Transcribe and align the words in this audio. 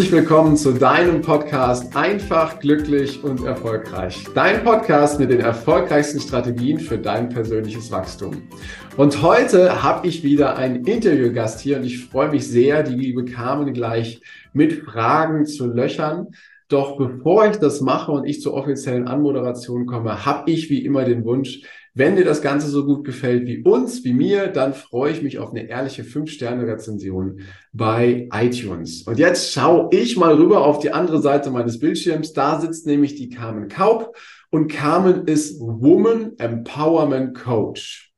Herzlich 0.00 0.18
willkommen 0.18 0.56
zu 0.56 0.72
deinem 0.72 1.20
Podcast 1.20 1.94
Einfach, 1.94 2.58
glücklich 2.58 3.22
und 3.22 3.44
erfolgreich. 3.44 4.24
Dein 4.34 4.64
Podcast 4.64 5.20
mit 5.20 5.30
den 5.30 5.40
erfolgreichsten 5.40 6.20
Strategien 6.20 6.80
für 6.80 6.96
dein 6.96 7.28
persönliches 7.28 7.90
Wachstum. 7.90 8.48
Und 8.96 9.20
heute 9.20 9.82
habe 9.82 10.08
ich 10.08 10.22
wieder 10.22 10.56
einen 10.56 10.86
Interviewgast 10.86 11.60
hier 11.60 11.76
und 11.76 11.84
ich 11.84 12.06
freue 12.06 12.30
mich 12.30 12.48
sehr, 12.48 12.82
die 12.82 12.94
liebe 12.94 13.26
Carmen 13.26 13.74
gleich 13.74 14.22
mit 14.54 14.72
Fragen 14.84 15.44
zu 15.44 15.66
löchern. 15.66 16.28
Doch 16.68 16.96
bevor 16.96 17.50
ich 17.50 17.58
das 17.58 17.82
mache 17.82 18.10
und 18.10 18.24
ich 18.24 18.40
zur 18.40 18.54
offiziellen 18.54 19.06
Anmoderation 19.06 19.84
komme, 19.84 20.24
habe 20.24 20.50
ich 20.50 20.70
wie 20.70 20.82
immer 20.82 21.04
den 21.04 21.26
Wunsch, 21.26 21.60
wenn 21.94 22.16
dir 22.16 22.24
das 22.24 22.42
Ganze 22.42 22.68
so 22.68 22.84
gut 22.84 23.04
gefällt 23.04 23.46
wie 23.46 23.62
uns, 23.62 24.04
wie 24.04 24.12
mir, 24.12 24.48
dann 24.48 24.74
freue 24.74 25.12
ich 25.12 25.22
mich 25.22 25.38
auf 25.38 25.50
eine 25.50 25.68
ehrliche 25.68 26.02
5-Sterne-Rezension 26.02 27.40
bei 27.72 28.28
iTunes. 28.32 29.02
Und 29.02 29.18
jetzt 29.18 29.52
schaue 29.52 29.88
ich 29.92 30.16
mal 30.16 30.34
rüber 30.34 30.64
auf 30.64 30.78
die 30.78 30.92
andere 30.92 31.20
Seite 31.20 31.50
meines 31.50 31.78
Bildschirms. 31.78 32.32
Da 32.32 32.60
sitzt 32.60 32.86
nämlich 32.86 33.16
die 33.16 33.28
Carmen 33.28 33.68
Kaub 33.68 34.16
und 34.50 34.68
Carmen 34.68 35.26
ist 35.26 35.60
Woman 35.60 36.32
Empowerment 36.38 37.36
Coach. 37.36 38.09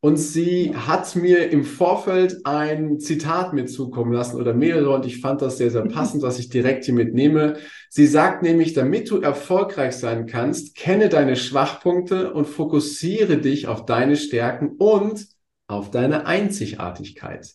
Und 0.00 0.16
sie 0.16 0.74
hat 0.76 1.16
mir 1.16 1.50
im 1.50 1.64
Vorfeld 1.64 2.38
ein 2.44 3.00
Zitat 3.00 3.52
mitzukommen 3.52 4.12
lassen 4.12 4.40
oder 4.40 4.54
mehrere 4.54 4.94
und 4.94 5.04
ich 5.04 5.20
fand 5.20 5.42
das 5.42 5.58
sehr, 5.58 5.72
sehr 5.72 5.86
passend, 5.86 6.22
was 6.22 6.38
ich 6.38 6.48
direkt 6.48 6.84
hier 6.84 6.94
mitnehme. 6.94 7.56
Sie 7.90 8.06
sagt 8.06 8.44
nämlich, 8.44 8.74
damit 8.74 9.10
du 9.10 9.20
erfolgreich 9.20 9.96
sein 9.96 10.26
kannst, 10.26 10.76
kenne 10.76 11.08
deine 11.08 11.34
Schwachpunkte 11.34 12.32
und 12.32 12.46
fokussiere 12.46 13.38
dich 13.38 13.66
auf 13.66 13.86
deine 13.86 14.14
Stärken 14.14 14.76
und 14.78 15.26
auf 15.68 15.90
deine 15.90 16.26
Einzigartigkeit. 16.26 17.54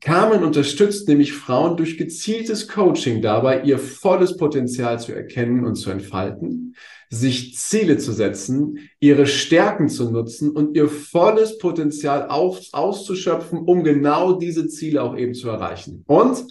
Carmen 0.00 0.42
unterstützt 0.42 1.06
nämlich 1.08 1.34
Frauen 1.34 1.76
durch 1.76 1.98
gezieltes 1.98 2.66
Coaching 2.66 3.20
dabei, 3.20 3.62
ihr 3.62 3.78
volles 3.78 4.38
Potenzial 4.38 4.98
zu 4.98 5.12
erkennen 5.12 5.66
und 5.66 5.74
zu 5.76 5.90
entfalten, 5.90 6.74
sich 7.10 7.58
Ziele 7.58 7.98
zu 7.98 8.12
setzen, 8.12 8.78
ihre 8.98 9.26
Stärken 9.26 9.90
zu 9.90 10.10
nutzen 10.10 10.50
und 10.50 10.74
ihr 10.74 10.88
volles 10.88 11.58
Potenzial 11.58 12.28
aus, 12.28 12.72
auszuschöpfen, 12.72 13.58
um 13.58 13.84
genau 13.84 14.32
diese 14.32 14.66
Ziele 14.68 15.02
auch 15.02 15.16
eben 15.16 15.34
zu 15.34 15.50
erreichen. 15.50 16.02
Und 16.06 16.46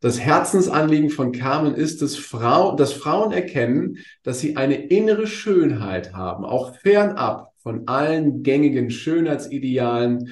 das 0.00 0.20
Herzensanliegen 0.20 1.10
von 1.10 1.32
Carmen 1.32 1.74
ist, 1.74 2.02
dass, 2.02 2.14
Frau, 2.14 2.76
dass 2.76 2.92
Frauen 2.92 3.32
erkennen, 3.32 3.98
dass 4.22 4.38
sie 4.38 4.56
eine 4.56 4.86
innere 4.86 5.26
Schönheit 5.26 6.12
haben, 6.12 6.44
auch 6.44 6.76
fernab 6.76 7.52
von 7.58 7.88
allen 7.88 8.42
gängigen 8.42 8.90
Schönheitsidealen 8.90 10.30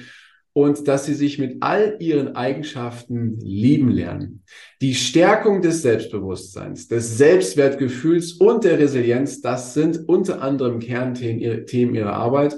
und 0.53 0.87
dass 0.87 1.05
sie 1.05 1.13
sich 1.13 1.39
mit 1.39 1.57
all 1.61 1.97
ihren 1.99 2.35
Eigenschaften 2.35 3.39
lieben 3.39 3.89
lernen. 3.89 4.43
Die 4.81 4.95
Stärkung 4.95 5.61
des 5.61 5.81
Selbstbewusstseins, 5.81 6.87
des 6.87 7.17
Selbstwertgefühls 7.17 8.33
und 8.33 8.63
der 8.63 8.77
Resilienz, 8.77 9.41
das 9.41 9.73
sind 9.73 10.09
unter 10.09 10.41
anderem 10.41 10.79
Kernthemen 10.79 11.95
ihrer 11.95 12.13
Arbeit. 12.13 12.55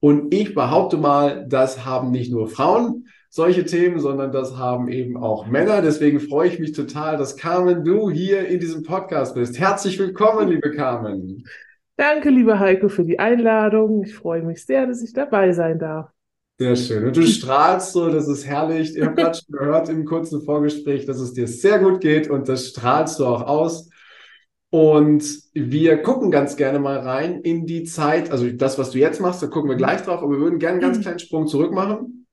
Und 0.00 0.34
ich 0.34 0.54
behaupte 0.54 0.96
mal, 0.96 1.46
das 1.48 1.84
haben 1.84 2.10
nicht 2.10 2.32
nur 2.32 2.48
Frauen 2.48 3.06
solche 3.28 3.64
Themen, 3.66 4.00
sondern 4.00 4.32
das 4.32 4.56
haben 4.56 4.88
eben 4.88 5.16
auch 5.16 5.46
Männer. 5.46 5.82
Deswegen 5.82 6.20
freue 6.20 6.48
ich 6.48 6.58
mich 6.58 6.72
total, 6.72 7.16
dass 7.16 7.36
Carmen, 7.36 7.84
du 7.84 8.10
hier 8.10 8.48
in 8.48 8.60
diesem 8.60 8.82
Podcast 8.82 9.34
bist. 9.34 9.58
Herzlich 9.58 9.98
willkommen, 9.98 10.48
liebe 10.48 10.70
Carmen. 10.70 11.44
Danke, 11.96 12.30
liebe 12.30 12.58
Heiko, 12.58 12.88
für 12.88 13.04
die 13.04 13.18
Einladung. 13.18 14.04
Ich 14.04 14.14
freue 14.14 14.42
mich 14.42 14.64
sehr, 14.64 14.86
dass 14.86 15.02
ich 15.02 15.12
dabei 15.12 15.52
sein 15.52 15.78
darf. 15.78 16.15
Sehr 16.58 16.76
schön. 16.76 17.04
Und 17.04 17.16
du 17.16 17.26
strahlst 17.26 17.92
so, 17.92 18.08
das 18.08 18.28
ist 18.28 18.46
herrlich. 18.46 18.96
Ich 18.96 19.02
habe 19.02 19.14
gerade 19.14 19.38
schon 19.38 19.58
gehört 19.58 19.88
im 19.90 20.06
kurzen 20.06 20.42
Vorgespräch, 20.42 21.04
dass 21.04 21.18
es 21.18 21.34
dir 21.34 21.46
sehr 21.46 21.78
gut 21.80 22.00
geht 22.00 22.30
und 22.30 22.48
das 22.48 22.68
strahlst 22.68 23.18
du 23.18 23.26
auch 23.26 23.42
aus. 23.42 23.90
Und 24.70 25.24
wir 25.52 26.02
gucken 26.02 26.30
ganz 26.30 26.56
gerne 26.56 26.78
mal 26.78 26.98
rein 26.98 27.40
in 27.42 27.66
die 27.66 27.84
Zeit, 27.84 28.30
also 28.30 28.50
das, 28.50 28.78
was 28.78 28.90
du 28.90 28.98
jetzt 28.98 29.20
machst, 29.20 29.42
da 29.42 29.46
gucken 29.46 29.70
wir 29.70 29.76
gleich 29.76 30.02
drauf, 30.02 30.22
aber 30.22 30.32
wir 30.32 30.40
würden 30.40 30.58
gerne 30.58 30.74
einen 30.74 30.80
ganz 30.80 31.00
kleinen 31.00 31.18
Sprung 31.18 31.46
zurück 31.46 31.72
machen, 31.72 32.26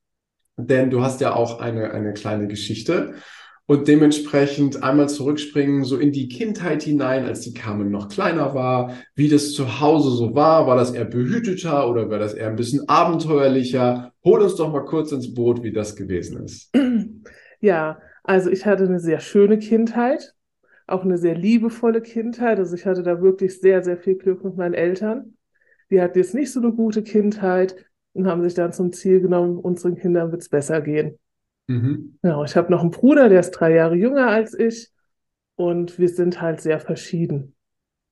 denn 0.58 0.90
du 0.90 1.02
hast 1.02 1.22
ja 1.22 1.36
auch 1.36 1.60
eine, 1.60 1.92
eine 1.92 2.14
kleine 2.14 2.48
Geschichte 2.48 3.16
und 3.66 3.88
dementsprechend 3.88 4.84
einmal 4.84 5.08
zurückspringen, 5.08 5.84
so 5.84 5.98
in 5.98 6.12
die 6.12 6.28
Kindheit 6.28 6.84
hinein, 6.84 7.26
als 7.26 7.42
die 7.42 7.54
Carmen 7.54 7.90
noch 7.92 8.10
kleiner 8.10 8.54
war, 8.54 8.94
wie 9.16 9.30
das 9.30 9.54
zu 9.54 9.80
Hause 9.80 10.12
so 10.12 10.36
war. 10.36 10.68
War 10.68 10.76
das 10.76 10.92
eher 10.92 11.06
behüteter 11.06 11.90
oder 11.90 12.10
war 12.10 12.20
das 12.20 12.34
eher 12.34 12.50
ein 12.50 12.58
bisschen 12.58 12.88
abenteuerlicher? 12.90 14.12
Hol 14.26 14.42
uns 14.42 14.56
doch 14.56 14.72
mal 14.72 14.84
kurz 14.84 15.12
ins 15.12 15.34
Boot, 15.34 15.64
wie 15.64 15.72
das 15.72 15.96
gewesen 15.96 16.44
ist. 16.44 16.72
Ja, 17.60 18.02
also 18.26 18.50
ich 18.50 18.66
hatte 18.66 18.84
eine 18.84 19.00
sehr 19.00 19.22
schöne 19.22 19.58
Kindheit, 19.58 20.34
auch 20.86 21.06
eine 21.06 21.18
sehr 21.18 21.34
liebevolle 21.34 22.02
Kindheit. 22.02 22.60
Also 22.60 22.76
ich 22.76 22.86
hatte 22.86 23.04
da 23.04 23.22
wirklich 23.22 23.62
sehr, 23.62 23.82
sehr 23.82 23.98
viel 23.98 24.16
Glück 24.16 24.44
mit 24.44 24.58
meinen 24.58 24.74
Eltern. 24.74 25.38
Die 25.90 26.02
hatten 26.02 26.18
jetzt 26.18 26.34
nicht 26.34 26.52
so 26.52 26.60
eine 26.60 26.74
gute 26.74 27.04
Kindheit 27.04 27.78
und 28.12 28.28
haben 28.28 28.44
sich 28.44 28.54
dann 28.54 28.74
zum 28.74 28.92
Ziel 28.92 29.22
genommen, 29.22 29.58
unseren 29.58 29.96
Kindern 29.96 30.32
wird 30.32 30.42
es 30.42 30.50
besser 30.50 30.82
gehen. 30.82 31.18
Mhm. 31.68 32.18
Genau, 32.22 32.44
ich 32.44 32.56
habe 32.56 32.72
noch 32.72 32.82
einen 32.82 32.92
Bruder, 32.92 33.30
der 33.30 33.40
ist 33.40 33.52
drei 33.52 33.74
Jahre 33.74 33.96
jünger 33.96 34.28
als 34.28 34.54
ich 34.58 34.92
und 35.56 35.98
wir 36.00 36.10
sind 36.10 36.42
halt 36.42 36.62
sehr 36.62 36.80
verschieden. 36.80 37.56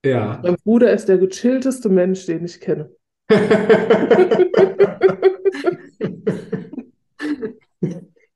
Ja. 0.06 0.40
Mein 0.44 0.56
Bruder 0.64 0.92
ist 0.94 1.08
der 1.10 1.18
gechillteste 1.18 1.90
Mensch, 1.90 2.26
den 2.26 2.46
ich 2.46 2.60
kenne. 2.60 2.90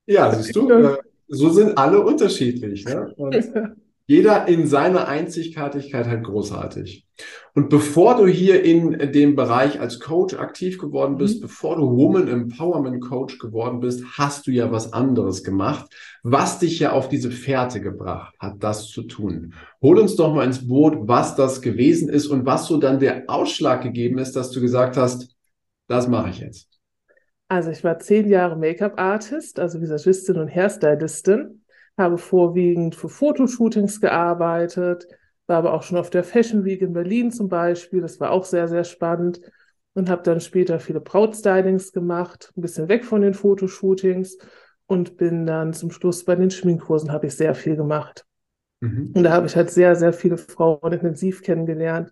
ja, 0.06 0.32
siehst 0.34 0.56
du, 0.56 0.70
äh, 0.70 0.98
so 1.28 1.50
sind 1.50 1.78
alle 1.78 2.02
unterschiedlich. 2.02 2.86
Ne? 2.86 3.14
Und 3.16 3.36
jeder 4.08 4.48
in 4.48 4.68
seiner 4.68 5.08
Einzigartigkeit 5.08 6.08
halt 6.08 6.24
großartig. 6.24 7.06
Und 7.54 7.70
bevor 7.70 8.18
du 8.18 8.28
hier 8.28 8.64
in 8.64 9.12
dem 9.14 9.36
Bereich 9.36 9.80
als 9.80 10.00
Coach 10.00 10.36
aktiv 10.36 10.78
geworden 10.78 11.18
bist, 11.18 11.38
mhm. 11.38 11.44
bevor 11.44 11.78
du 11.78 11.84
Woman 11.84 12.28
Empowerment 12.28 13.02
Coach 13.02 13.40
geworden 13.40 13.80
bist, 13.80 14.04
hast 14.18 14.46
du 14.46 14.52
ja 14.52 14.72
was 14.72 14.92
anderes 14.92 15.44
gemacht, 15.44 15.86
was 16.24 16.60
dich 16.60 16.80
ja 16.80 16.92
auf 16.92 17.08
diese 17.08 17.32
Fährte 17.32 17.80
gebracht 17.80 18.36
hat, 18.40 18.56
das 18.60 18.90
zu 18.90 19.04
tun. 19.04 19.54
Hol 19.82 19.98
uns 19.98 20.16
doch 20.16 20.34
mal 20.34 20.46
ins 20.46 20.68
Boot, 20.68 21.08
was 21.08 21.36
das 21.36 21.62
gewesen 21.62 22.10
ist 22.10 22.28
und 22.28 22.46
was 22.46 22.68
so 22.68 22.78
dann 22.78 23.00
der 23.00 23.24
Ausschlag 23.28 23.82
gegeben 23.82 24.18
ist, 24.18 24.36
dass 24.36 24.52
du 24.52 24.60
gesagt 24.60 24.98
hast, 24.98 25.36
das 25.88 26.08
mache 26.08 26.30
ich 26.30 26.40
jetzt. 26.40 26.68
Also 27.48 27.70
ich 27.70 27.84
war 27.84 28.00
zehn 28.00 28.28
Jahre 28.28 28.58
Make-up-Artist, 28.58 29.60
also 29.60 29.80
Visagistin 29.80 30.38
und 30.38 30.54
Hairstylistin 30.54 31.62
habe 31.98 32.18
vorwiegend 32.18 32.96
für 32.96 33.10
Fotoshootings 33.10 34.02
gearbeitet, 34.02 35.08
war 35.48 35.58
aber 35.58 35.74
auch 35.74 35.84
schon 35.84 35.98
auf 35.98 36.10
der 36.10 36.24
Fashion 36.24 36.66
Week 36.66 36.82
in 36.82 36.94
Berlin 36.94 37.32
zum 37.32 37.50
Beispiel. 37.50 38.02
Das 38.02 38.20
war 38.20 38.32
auch 38.32 38.46
sehr, 38.46 38.68
sehr 38.68 38.84
spannend. 38.84 39.40
Und 39.94 40.10
habe 40.10 40.24
dann 40.24 40.42
später 40.42 40.82
viele 40.82 41.00
Brautstylings 41.00 41.94
gemacht, 41.94 42.52
ein 42.58 42.62
bisschen 42.62 42.90
weg 42.90 43.06
von 43.06 43.22
den 43.22 43.34
Fotoshootings 43.34 44.38
und 44.88 45.16
bin 45.16 45.46
dann 45.46 45.72
zum 45.72 45.90
Schluss 45.90 46.26
bei 46.26 46.36
den 46.36 46.52
Schminkkursen 46.52 47.14
habe 47.14 47.28
ich 47.28 47.36
sehr 47.36 47.56
viel 47.56 47.78
gemacht. 47.78 48.26
Mhm. 48.82 49.14
Und 49.16 49.24
da 49.24 49.32
habe 49.32 49.48
ich 49.48 49.56
halt 49.56 49.72
sehr, 49.72 49.96
sehr 49.96 50.12
viele 50.12 50.38
Frauen 50.38 50.92
intensiv 50.92 51.44
kennengelernt. 51.44 52.12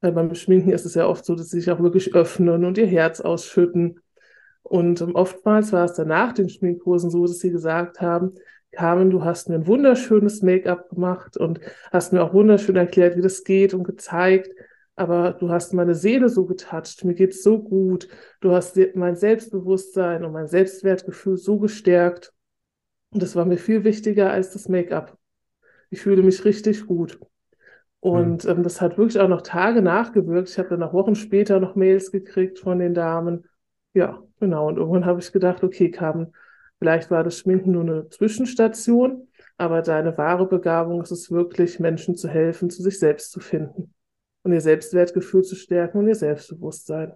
Weil 0.00 0.12
beim 0.12 0.34
Schminken 0.34 0.70
ist 0.70 0.86
es 0.86 0.94
ja 0.94 1.06
oft 1.06 1.24
so, 1.24 1.34
dass 1.34 1.50
sie 1.50 1.60
sich 1.60 1.70
auch 1.70 1.80
wirklich 1.80 2.14
öffnen 2.14 2.64
und 2.64 2.78
ihr 2.78 2.86
Herz 2.86 3.20
ausschütten. 3.20 4.00
Und 4.62 5.02
oftmals 5.14 5.72
war 5.72 5.84
es 5.84 5.94
danach 5.94 6.32
den 6.32 6.48
Schminkkursen 6.48 7.10
so, 7.10 7.26
dass 7.26 7.38
sie 7.38 7.50
gesagt 7.50 8.00
haben, 8.00 8.34
Carmen, 8.72 9.10
du 9.10 9.24
hast 9.24 9.48
mir 9.48 9.56
ein 9.56 9.66
wunderschönes 9.66 10.42
Make-up 10.42 10.90
gemacht 10.90 11.36
und 11.36 11.60
hast 11.92 12.12
mir 12.12 12.22
auch 12.22 12.32
wunderschön 12.32 12.76
erklärt, 12.76 13.16
wie 13.16 13.22
das 13.22 13.44
geht 13.44 13.74
und 13.74 13.84
gezeigt. 13.84 14.54
Aber 14.96 15.32
du 15.32 15.50
hast 15.50 15.72
meine 15.72 15.94
Seele 15.94 16.28
so 16.28 16.44
getatscht, 16.44 17.04
mir 17.04 17.14
geht's 17.14 17.42
so 17.42 17.58
gut. 17.58 18.08
Du 18.40 18.52
hast 18.52 18.78
mein 18.94 19.16
Selbstbewusstsein 19.16 20.24
und 20.24 20.32
mein 20.32 20.46
Selbstwertgefühl 20.46 21.36
so 21.36 21.58
gestärkt. 21.58 22.32
Und 23.10 23.22
das 23.22 23.34
war 23.34 23.44
mir 23.44 23.58
viel 23.58 23.82
wichtiger 23.84 24.30
als 24.30 24.50
das 24.50 24.68
Make-up. 24.68 25.16
Ich 25.88 26.02
fühle 26.02 26.22
mich 26.22 26.44
richtig 26.44 26.86
gut. 26.86 27.18
Und 28.00 28.44
mhm. 28.44 28.50
ähm, 28.50 28.62
das 28.62 28.80
hat 28.80 28.98
wirklich 28.98 29.20
auch 29.20 29.28
noch 29.28 29.42
Tage 29.42 29.82
nachgewirkt. 29.82 30.48
Ich 30.48 30.58
habe 30.58 30.68
dann 30.68 30.80
noch 30.80 30.92
Wochen 30.92 31.14
später 31.14 31.60
noch 31.60 31.76
Mails 31.76 32.10
gekriegt 32.10 32.58
von 32.58 32.78
den 32.78 32.94
Damen. 32.94 33.46
Ja, 33.94 34.22
genau. 34.38 34.68
Und 34.68 34.78
irgendwann 34.78 35.04
habe 35.06 35.20
ich 35.20 35.32
gedacht, 35.32 35.62
okay, 35.64 35.90
Carmen, 35.90 36.32
Vielleicht 36.80 37.10
war 37.10 37.22
das 37.22 37.38
Schminken 37.38 37.72
nur 37.72 37.82
eine 37.82 38.08
Zwischenstation, 38.08 39.28
aber 39.58 39.82
deine 39.82 40.16
wahre 40.16 40.48
Begabung 40.48 41.02
ist 41.02 41.10
es 41.10 41.30
wirklich, 41.30 41.78
Menschen 41.78 42.16
zu 42.16 42.26
helfen, 42.26 42.70
zu 42.70 42.82
sich 42.82 42.98
selbst 42.98 43.30
zu 43.30 43.40
finden 43.40 43.92
und 44.42 44.52
ihr 44.52 44.62
Selbstwertgefühl 44.62 45.42
zu 45.42 45.56
stärken 45.56 45.98
und 45.98 46.08
ihr 46.08 46.14
Selbstbewusstsein. 46.14 47.12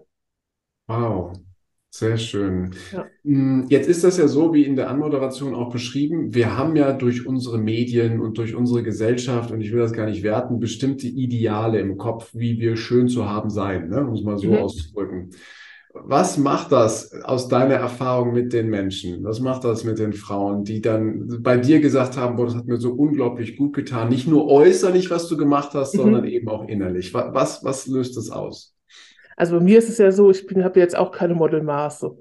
Wow, 0.85 1.33
sehr 1.89 2.17
schön. 2.17 2.75
Ja. 2.91 3.07
Hm, 3.23 3.65
jetzt 3.69 3.89
ist 3.89 4.03
das 4.03 4.19
ja 4.19 4.27
so, 4.27 4.53
wie 4.53 4.65
in 4.65 4.75
der 4.75 4.91
Anmoderation 4.91 5.55
auch 5.55 5.71
beschrieben. 5.71 6.35
Wir 6.35 6.55
haben 6.55 6.75
ja 6.75 6.93
durch 6.93 7.25
unsere 7.25 7.57
Medien 7.57 8.21
und 8.21 8.37
durch 8.37 8.53
unsere 8.53 8.83
Gesellschaft, 8.83 9.49
und 9.49 9.61
ich 9.61 9.71
will 9.71 9.79
das 9.79 9.93
gar 9.93 10.05
nicht 10.05 10.21
werten, 10.21 10.59
bestimmte 10.59 11.07
Ideale 11.07 11.79
im 11.79 11.97
Kopf, 11.97 12.29
wie 12.35 12.59
wir 12.59 12.77
schön 12.77 13.07
zu 13.07 13.27
haben 13.27 13.49
sein, 13.49 13.89
ne? 13.89 14.05
um 14.05 14.13
es 14.13 14.21
mal 14.21 14.37
so 14.37 14.49
mhm. 14.49 14.57
auszudrücken. 14.57 15.31
Was 16.03 16.37
macht 16.37 16.71
das 16.71 17.13
aus 17.23 17.47
deiner 17.47 17.75
Erfahrung 17.75 18.33
mit 18.33 18.51
den 18.51 18.69
Menschen? 18.69 19.23
Was 19.23 19.39
macht 19.39 19.63
das 19.63 19.83
mit 19.85 19.97
den 19.97 20.13
Frauen, 20.13 20.63
die 20.63 20.81
dann 20.81 21.41
bei 21.41 21.57
dir 21.57 21.79
gesagt 21.79 22.17
haben, 22.17 22.35
boah, 22.35 22.45
das 22.45 22.55
hat 22.55 22.65
mir 22.65 22.77
so 22.77 22.91
unglaublich 22.91 23.57
gut 23.57 23.73
getan. 23.73 24.09
Nicht 24.09 24.27
nur 24.27 24.49
äußerlich, 24.49 25.09
was 25.09 25.27
du 25.29 25.37
gemacht 25.37 25.73
hast, 25.73 25.93
mhm. 25.95 25.99
sondern 25.99 26.25
eben 26.25 26.49
auch 26.49 26.67
innerlich. 26.67 27.13
Was, 27.13 27.63
was 27.63 27.87
löst 27.87 28.17
das 28.17 28.29
aus? 28.29 28.75
Also 29.37 29.57
bei 29.57 29.63
mir 29.63 29.77
ist 29.77 29.89
es 29.89 29.97
ja 29.97 30.11
so, 30.11 30.31
ich 30.31 30.45
habe 30.57 30.79
jetzt 30.79 30.97
auch 30.97 31.11
keine 31.11 31.33
Modelmaße. 31.33 32.15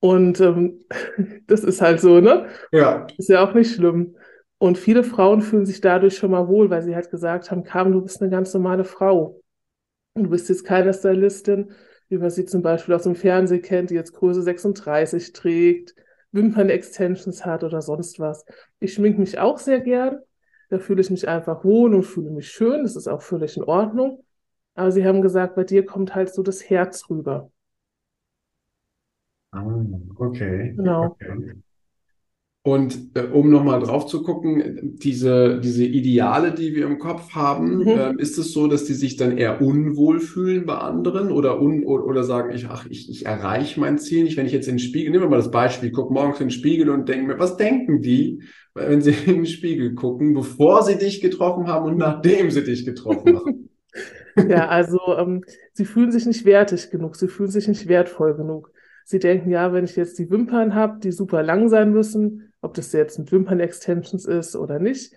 Und 0.00 0.40
ähm, 0.40 0.84
das 1.46 1.64
ist 1.64 1.80
halt 1.80 2.00
so, 2.00 2.20
ne? 2.20 2.46
Ja. 2.70 3.06
Ist 3.18 3.28
ja 3.28 3.44
auch 3.44 3.54
nicht 3.54 3.74
schlimm. 3.74 4.16
Und 4.58 4.78
viele 4.78 5.02
Frauen 5.02 5.42
fühlen 5.42 5.66
sich 5.66 5.80
dadurch 5.80 6.16
schon 6.16 6.30
mal 6.30 6.46
wohl, 6.46 6.70
weil 6.70 6.82
sie 6.82 6.94
halt 6.94 7.10
gesagt 7.10 7.50
haben, 7.50 7.64
Carmen, 7.64 7.92
du 7.92 8.02
bist 8.02 8.22
eine 8.22 8.30
ganz 8.30 8.54
normale 8.54 8.84
Frau. 8.84 9.40
Und 10.14 10.24
du 10.24 10.30
bist 10.30 10.48
jetzt 10.48 10.64
keine 10.64 10.94
Stylistin, 10.94 11.72
wie 12.08 12.18
man 12.18 12.30
sie 12.30 12.44
zum 12.46 12.62
Beispiel 12.62 12.94
aus 12.94 13.04
dem 13.04 13.14
Fernsehen 13.16 13.62
kennt, 13.62 13.90
die 13.90 13.94
jetzt 13.94 14.12
Größe 14.12 14.42
36 14.42 15.32
trägt, 15.32 15.94
Wimpern-Extensions 16.32 17.44
hat 17.46 17.64
oder 17.64 17.82
sonst 17.82 18.18
was. 18.20 18.44
Ich 18.80 18.94
schminke 18.94 19.20
mich 19.20 19.38
auch 19.38 19.58
sehr 19.58 19.80
gern. 19.80 20.18
Da 20.70 20.78
fühle 20.78 21.00
ich 21.00 21.10
mich 21.10 21.28
einfach 21.28 21.64
wohl 21.64 21.94
und 21.94 22.02
fühle 22.04 22.30
mich 22.30 22.50
schön. 22.50 22.82
Das 22.82 22.96
ist 22.96 23.08
auch 23.08 23.22
völlig 23.22 23.56
in 23.56 23.64
Ordnung. 23.64 24.24
Aber 24.74 24.90
sie 24.90 25.04
haben 25.04 25.22
gesagt, 25.22 25.54
bei 25.54 25.64
dir 25.64 25.86
kommt 25.86 26.14
halt 26.14 26.34
so 26.34 26.42
das 26.42 26.68
Herz 26.68 27.08
rüber. 27.10 27.50
Ah, 29.52 29.62
okay. 30.18 30.74
Genau. 30.76 31.16
Okay. 31.20 31.62
Und 32.66 33.10
äh, 33.14 33.24
um 33.24 33.50
nochmal 33.50 33.78
drauf 33.80 34.06
zu 34.06 34.22
gucken, 34.22 34.96
diese, 34.96 35.60
diese 35.60 35.84
Ideale, 35.84 36.50
die 36.50 36.74
wir 36.74 36.86
im 36.86 36.98
Kopf 36.98 37.34
haben, 37.34 37.80
mhm. 37.80 37.88
äh, 37.88 38.14
ist 38.16 38.38
es 38.38 38.52
so, 38.52 38.66
dass 38.68 38.86
die 38.86 38.94
sich 38.94 39.16
dann 39.16 39.36
eher 39.36 39.60
unwohl 39.60 40.18
fühlen 40.18 40.64
bei 40.64 40.76
anderen 40.78 41.30
oder, 41.30 41.60
un, 41.60 41.84
oder, 41.84 42.24
sagen, 42.24 42.54
ich, 42.54 42.66
ach, 42.70 42.86
ich, 42.88 43.10
ich 43.10 43.26
erreiche 43.26 43.78
mein 43.78 43.98
Ziel 43.98 44.24
nicht. 44.24 44.38
Wenn 44.38 44.46
ich 44.46 44.52
jetzt 44.52 44.66
in 44.66 44.76
den 44.76 44.78
Spiegel, 44.78 45.10
nehmen 45.10 45.24
wir 45.24 45.28
mal 45.28 45.36
das 45.36 45.50
Beispiel, 45.50 45.92
guck 45.92 46.10
morgens 46.10 46.40
in 46.40 46.46
den 46.46 46.52
Spiegel 46.52 46.88
und 46.88 47.06
denke 47.06 47.26
mir, 47.26 47.38
was 47.38 47.58
denken 47.58 48.00
die, 48.00 48.42
wenn 48.72 49.02
sie 49.02 49.10
in 49.26 49.34
den 49.34 49.46
Spiegel 49.46 49.94
gucken, 49.94 50.32
bevor 50.32 50.82
sie 50.84 50.96
dich 50.96 51.20
getroffen 51.20 51.66
haben 51.66 51.84
und 51.84 51.98
nachdem 51.98 52.50
sie 52.50 52.64
dich 52.64 52.86
getroffen 52.86 53.36
haben? 53.36 53.68
ja, 54.48 54.68
also 54.68 54.98
ähm, 55.18 55.44
sie 55.72 55.84
fühlen 55.84 56.10
sich 56.10 56.26
nicht 56.26 56.44
wertig 56.44 56.90
genug, 56.90 57.16
sie 57.16 57.28
fühlen 57.28 57.50
sich 57.50 57.68
nicht 57.68 57.88
wertvoll 57.88 58.34
genug. 58.34 58.72
Sie 59.04 59.18
denken, 59.18 59.50
ja, 59.50 59.72
wenn 59.72 59.84
ich 59.84 59.96
jetzt 59.96 60.18
die 60.18 60.30
Wimpern 60.30 60.74
habe, 60.74 60.98
die 60.98 61.12
super 61.12 61.42
lang 61.42 61.68
sein 61.68 61.92
müssen, 61.92 62.53
ob 62.64 62.74
das 62.74 62.92
jetzt 62.92 63.18
mit 63.18 63.30
Wimpern-Extensions 63.30 64.24
ist 64.24 64.56
oder 64.56 64.78
nicht, 64.78 65.14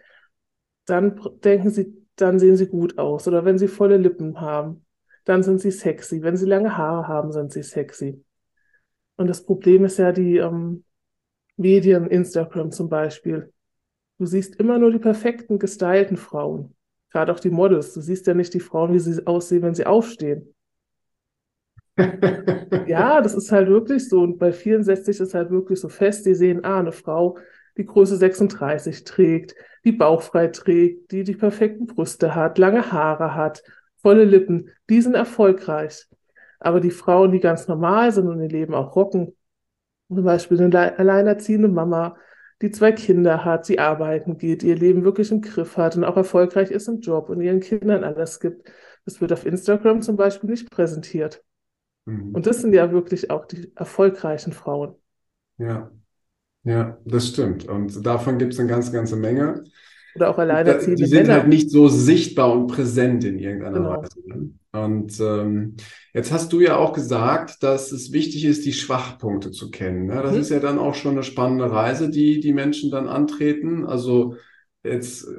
dann 0.86 1.20
denken 1.44 1.70
sie, 1.70 1.94
dann 2.16 2.40
sehen 2.40 2.58
sie 2.58 2.68
gut 2.68 2.98
aus. 2.98 3.28
Oder 3.28 3.46
wenn 3.46 3.58
sie 3.58 3.68
volle 3.68 3.98
Lippen 3.98 4.42
haben, 4.42 4.86
dann 5.24 5.44
sind 5.44 5.60
sie 5.60 5.72
sexy. 5.72 6.22
Wenn 6.22 6.38
sie 6.38 6.46
lange 6.46 6.78
Haare 6.78 7.08
haben, 7.08 7.32
sind 7.32 7.52
sie 7.52 7.64
sexy. 7.64 8.24
Und 9.16 9.28
das 9.28 9.44
Problem 9.44 9.86
ist 9.86 9.98
ja 9.98 10.12
die 10.12 10.38
ähm, 10.38 10.84
Medien, 11.56 12.08
Instagram 12.08 12.72
zum 12.72 12.90
Beispiel. 12.90 13.52
Du 14.20 14.26
siehst 14.26 14.56
immer 14.58 14.80
nur 14.80 14.92
die 14.92 15.00
perfekten, 15.00 15.60
gestylten 15.60 16.18
Frauen. 16.18 16.76
Gerade 17.12 17.32
auch 17.32 17.40
die 17.40 17.50
Models. 17.50 17.94
Du 17.94 18.02
siehst 18.02 18.28
ja 18.28 18.34
nicht 18.34 18.54
die 18.54 18.60
Frauen, 18.60 18.94
wie 18.94 19.00
sie 19.00 19.26
aussehen, 19.26 19.62
wenn 19.62 19.76
sie 19.76 19.86
aufstehen. 19.86 20.54
Ja, 22.88 23.22
das 23.22 23.34
ist 23.34 23.52
halt 23.52 23.68
wirklich 23.68 24.08
so. 24.08 24.22
Und 24.22 24.38
bei 24.38 24.52
vielen 24.52 24.84
setzt 24.84 25.06
sich 25.06 25.18
das 25.18 25.34
halt 25.34 25.50
wirklich 25.50 25.80
so 25.80 25.90
fest. 25.90 26.26
Die 26.26 26.36
sehen, 26.36 26.64
ah, 26.64 26.80
eine 26.80 26.92
Frau, 26.92 27.38
die 27.78 27.86
Größe 27.86 28.18
36 28.18 29.04
trägt, 29.04 29.56
die 29.84 29.92
bauchfrei 29.92 30.48
trägt, 30.48 31.12
die 31.12 31.24
die 31.24 31.36
perfekten 31.36 31.88
Brüste 31.88 32.36
hat, 32.36 32.58
lange 32.58 32.92
Haare 32.92 33.36
hat, 33.36 33.64
volle 34.02 34.26
Lippen, 34.26 34.70
die 34.90 35.02
sind 35.02 35.16
erfolgreich. 35.16 36.08
Aber 36.60 36.80
die 36.80 36.92
Frauen, 36.92 37.32
die 37.32 37.40
ganz 37.40 37.68
normal 37.68 38.12
sind 38.12 38.28
und 38.28 38.42
ihr 38.42 38.50
Leben 38.50 38.74
auch 38.74 38.96
rocken, 38.96 39.36
zum 40.08 40.24
Beispiel 40.24 40.62
eine 40.62 40.98
alleinerziehende 40.98 41.68
Mama, 41.68 42.16
die 42.62 42.72
zwei 42.72 42.92
Kinder 42.92 43.46
hat, 43.46 43.66
sie 43.66 43.80
arbeiten 43.80 44.38
geht, 44.38 44.64
ihr 44.64 44.76
Leben 44.76 45.04
wirklich 45.04 45.32
im 45.32 45.42
Griff 45.42 45.78
hat 45.78 45.96
und 45.96 46.04
auch 46.04 46.18
erfolgreich 46.18 46.72
ist 46.72 46.88
im 46.88 47.02
Job 47.02 47.30
und 47.30 47.42
ihren 47.42 47.60
Kindern 47.60 48.04
alles 48.04 48.40
gibt, 48.40 48.72
das 49.06 49.22
wird 49.22 49.32
auf 49.32 49.46
Instagram 49.46 50.02
zum 50.02 50.16
Beispiel 50.16 50.50
nicht 50.50 50.72
präsentiert. 50.72 51.44
Mhm. 52.08 52.34
Und 52.34 52.48
das 52.48 52.62
sind 52.62 52.74
ja 52.74 52.92
wirklich 52.92 53.30
auch 53.30 53.46
die 53.46 53.72
erfolgreichen 53.76 54.54
Frauen. 54.54 54.96
Ja, 55.58 55.92
ja, 56.64 56.98
das 57.06 57.28
stimmt. 57.28 57.68
Und 57.68 58.06
davon 58.06 58.38
gibt 58.38 58.54
es 58.54 58.60
eine 58.60 58.70
ganze, 58.70 58.92
ganze 58.92 59.16
Menge. 59.16 59.64
Oder 60.16 60.30
auch 60.30 60.38
alleinerziehende 60.38 61.04
Die 61.04 61.10
sind 61.10 61.24
Männer. 61.24 61.34
halt 61.36 61.48
nicht 61.48 61.70
so 61.70 61.88
sichtbar 61.90 62.52
und 62.52 62.68
präsent 62.68 63.24
in 63.24 63.38
irgendeiner 63.38 63.78
genau. 63.78 64.02
Weise. 64.02 64.20
Ne? 64.26 64.52
Und 64.72 65.20
ähm, 65.20 65.76
jetzt 66.14 66.32
hast 66.32 66.54
du 66.54 66.60
ja 66.60 66.78
auch 66.78 66.94
gesagt, 66.94 67.62
dass 67.62 67.92
es 67.92 68.12
wichtig 68.12 68.46
ist, 68.46 68.66
die 68.66 68.74
Schwachpunkte 68.74 69.52
zu 69.52 69.70
kennen. 69.70 70.08
Ne? 70.08 70.22
Das 70.22 70.34
mhm. 70.34 70.40
ist 70.40 70.50
ja 70.50 70.60
dann 70.60 70.80
auch 70.80 70.96
schon 70.96 71.14
eine 71.14 71.24
spannende 71.24 71.72
Reise, 71.72 72.10
die 72.10 72.40
die 72.40 72.54
Menschen 72.54 72.90
dann 72.90 73.08
antreten. 73.08 73.86
Also 73.86 74.36
jetzt 74.88 75.28
äh, 75.28 75.34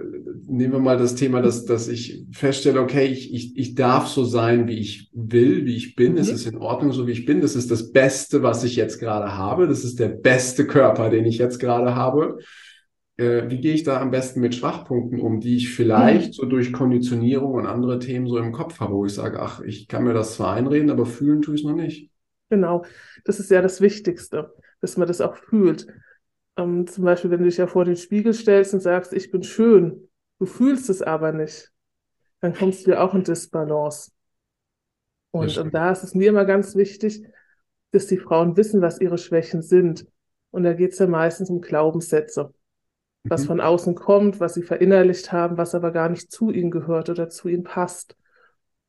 nehmen 0.46 0.72
wir 0.72 0.80
mal 0.80 0.96
das 0.96 1.14
Thema, 1.14 1.42
dass, 1.42 1.64
dass 1.64 1.88
ich 1.88 2.24
feststelle, 2.32 2.80
okay, 2.80 3.06
ich, 3.06 3.32
ich, 3.34 3.56
ich 3.56 3.74
darf 3.74 4.06
so 4.08 4.24
sein, 4.24 4.68
wie 4.68 4.78
ich 4.78 5.10
will, 5.12 5.66
wie 5.66 5.76
ich 5.76 5.96
bin. 5.96 6.12
Mhm. 6.12 6.18
Es 6.18 6.28
ist 6.28 6.46
in 6.46 6.58
Ordnung, 6.58 6.92
so 6.92 7.06
wie 7.06 7.12
ich 7.12 7.26
bin. 7.26 7.40
Das 7.40 7.56
ist 7.56 7.70
das 7.70 7.92
Beste, 7.92 8.42
was 8.42 8.64
ich 8.64 8.76
jetzt 8.76 8.98
gerade 8.98 9.36
habe. 9.36 9.66
Das 9.66 9.84
ist 9.84 9.98
der 9.98 10.08
beste 10.08 10.66
Körper, 10.66 11.10
den 11.10 11.24
ich 11.24 11.38
jetzt 11.38 11.58
gerade 11.58 11.94
habe. 11.94 12.38
Äh, 13.16 13.50
wie 13.50 13.60
gehe 13.60 13.74
ich 13.74 13.82
da 13.82 14.00
am 14.00 14.10
besten 14.10 14.40
mit 14.40 14.54
Schwachpunkten 14.54 15.20
um, 15.20 15.40
die 15.40 15.56
ich 15.56 15.74
vielleicht 15.74 16.28
mhm. 16.28 16.32
so 16.32 16.46
durch 16.46 16.72
Konditionierung 16.72 17.54
und 17.54 17.66
andere 17.66 17.98
Themen 17.98 18.28
so 18.28 18.38
im 18.38 18.52
Kopf 18.52 18.78
habe, 18.80 18.94
wo 18.94 19.06
ich 19.06 19.14
sage, 19.14 19.40
ach, 19.40 19.60
ich 19.60 19.88
kann 19.88 20.04
mir 20.04 20.14
das 20.14 20.34
zwar 20.34 20.54
einreden, 20.54 20.90
aber 20.90 21.04
fühlen 21.04 21.42
tue 21.42 21.56
ich 21.56 21.62
es 21.62 21.66
noch 21.66 21.74
nicht. 21.74 22.10
Genau, 22.50 22.84
das 23.24 23.40
ist 23.40 23.50
ja 23.50 23.60
das 23.60 23.80
Wichtigste, 23.80 24.54
dass 24.80 24.96
man 24.96 25.08
das 25.08 25.20
auch 25.20 25.36
fühlt. 25.36 25.86
Ähm, 26.58 26.86
zum 26.88 27.04
Beispiel, 27.04 27.30
wenn 27.30 27.38
du 27.38 27.46
dich 27.46 27.56
ja 27.56 27.68
vor 27.68 27.84
den 27.84 27.96
Spiegel 27.96 28.34
stellst 28.34 28.74
und 28.74 28.80
sagst, 28.80 29.12
ich 29.12 29.30
bin 29.30 29.42
schön, 29.42 30.08
du 30.40 30.46
fühlst 30.46 30.90
es 30.90 31.00
aber 31.00 31.32
nicht, 31.32 31.72
dann 32.40 32.52
kommst 32.52 32.86
du 32.86 32.90
ja 32.90 33.00
auch 33.00 33.14
in 33.14 33.22
Disbalance. 33.22 34.10
Und, 35.30 35.56
und 35.56 35.72
da 35.72 35.92
ist 35.92 36.02
es 36.02 36.14
mir 36.14 36.30
immer 36.30 36.44
ganz 36.44 36.74
wichtig, 36.74 37.24
dass 37.92 38.06
die 38.06 38.18
Frauen 38.18 38.56
wissen, 38.56 38.82
was 38.82 39.00
ihre 39.00 39.18
Schwächen 39.18 39.62
sind. 39.62 40.06
Und 40.50 40.64
da 40.64 40.72
geht 40.72 40.92
es 40.92 40.98
ja 40.98 41.06
meistens 41.06 41.48
um 41.48 41.60
Glaubenssätze, 41.60 42.52
was 43.24 43.42
mhm. 43.42 43.46
von 43.46 43.60
außen 43.60 43.94
kommt, 43.94 44.40
was 44.40 44.54
sie 44.54 44.62
verinnerlicht 44.62 45.30
haben, 45.32 45.58
was 45.58 45.74
aber 45.74 45.92
gar 45.92 46.08
nicht 46.08 46.32
zu 46.32 46.50
ihnen 46.50 46.70
gehört 46.70 47.08
oder 47.08 47.28
zu 47.28 47.48
ihnen 47.48 47.64
passt. 47.64 48.16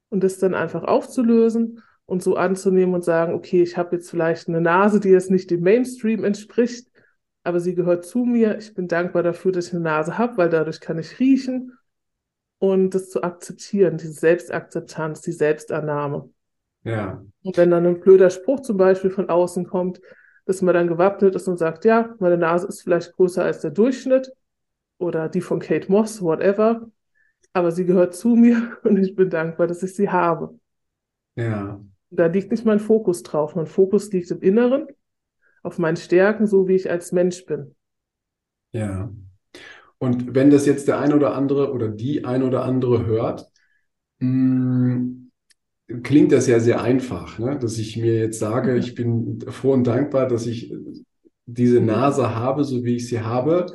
Und 0.09 0.23
das 0.23 0.39
dann 0.39 0.55
einfach 0.55 0.83
aufzulösen 0.83 1.83
und 2.05 2.23
so 2.23 2.35
anzunehmen 2.35 2.95
und 2.95 3.03
sagen, 3.03 3.33
okay, 3.33 3.61
ich 3.61 3.77
habe 3.77 3.97
jetzt 3.97 4.09
vielleicht 4.09 4.47
eine 4.47 4.61
Nase, 4.61 4.99
die 4.99 5.09
jetzt 5.09 5.29
nicht 5.29 5.51
dem 5.51 5.61
Mainstream 5.61 6.23
entspricht, 6.23 6.88
aber 7.43 7.59
sie 7.59 7.75
gehört 7.75 8.05
zu 8.05 8.19
mir. 8.19 8.57
Ich 8.57 8.73
bin 8.73 8.87
dankbar 8.87 9.23
dafür, 9.23 9.51
dass 9.51 9.67
ich 9.67 9.73
eine 9.73 9.83
Nase 9.83 10.17
habe, 10.17 10.37
weil 10.37 10.49
dadurch 10.49 10.79
kann 10.79 10.99
ich 10.99 11.19
riechen 11.19 11.77
und 12.59 12.93
das 12.93 13.09
zu 13.09 13.23
akzeptieren, 13.23 13.97
diese 13.97 14.13
Selbstakzeptanz, 14.13 15.21
die 15.21 15.31
Selbstannahme. 15.31 16.29
Ja. 16.83 17.23
Und 17.43 17.57
wenn 17.57 17.71
dann 17.71 17.85
ein 17.85 17.99
blöder 17.99 18.29
Spruch 18.29 18.61
zum 18.61 18.77
Beispiel 18.77 19.09
von 19.09 19.29
außen 19.29 19.65
kommt, 19.65 20.01
dass 20.45 20.61
man 20.61 20.73
dann 20.73 20.87
gewappnet 20.87 21.35
ist 21.35 21.47
und 21.47 21.57
sagt, 21.57 21.85
ja, 21.85 22.15
meine 22.19 22.37
Nase 22.37 22.67
ist 22.67 22.81
vielleicht 22.81 23.13
größer 23.13 23.43
als 23.43 23.61
der 23.61 23.71
Durchschnitt 23.71 24.31
oder 24.97 25.29
die 25.29 25.41
von 25.41 25.59
Kate 25.59 25.91
Moss, 25.91 26.21
whatever, 26.21 26.89
aber 27.53 27.71
sie 27.71 27.85
gehört 27.85 28.15
zu 28.15 28.35
mir 28.35 28.77
und 28.83 28.97
ich 28.97 29.15
bin 29.15 29.29
dankbar, 29.29 29.67
dass 29.67 29.83
ich 29.83 29.95
sie 29.95 30.09
habe. 30.09 30.59
Ja. 31.35 31.79
Da 32.11 32.25
liegt 32.25 32.51
nicht 32.51 32.65
mein 32.65 32.79
Fokus 32.79 33.21
drauf. 33.23 33.55
Mein 33.55 33.67
Fokus 33.67 34.11
liegt 34.11 34.31
im 34.31 34.41
Inneren 34.41 34.87
auf 35.63 35.77
meinen 35.77 35.97
Stärken, 35.97 36.47
so 36.47 36.67
wie 36.67 36.75
ich 36.75 36.89
als 36.89 37.11
Mensch 37.11 37.45
bin. 37.45 37.75
Ja. 38.71 39.11
Und 39.97 40.33
wenn 40.33 40.49
das 40.49 40.65
jetzt 40.65 40.87
der 40.87 40.99
ein 40.99 41.13
oder 41.13 41.35
andere 41.35 41.73
oder 41.73 41.89
die 41.89 42.25
ein 42.25 42.43
oder 42.43 42.63
andere 42.63 43.05
hört, 43.05 43.45
mh, 44.19 44.95
hm, 44.95 45.31
klingt 46.03 46.31
das 46.31 46.47
ja 46.47 46.59
sehr 46.59 46.81
einfach, 46.81 47.39
ne? 47.39 47.57
dass 47.57 47.77
ich 47.77 47.97
mir 47.97 48.15
jetzt 48.15 48.39
sage, 48.39 48.77
ich 48.77 48.95
bin 48.95 49.39
froh 49.47 49.73
und 49.73 49.85
dankbar, 49.85 50.27
dass 50.27 50.45
ich 50.45 50.73
diese 51.45 51.81
Nase 51.81 52.35
habe, 52.35 52.63
so 52.63 52.83
wie 52.83 52.95
ich 52.95 53.07
sie 53.07 53.21
habe. 53.21 53.65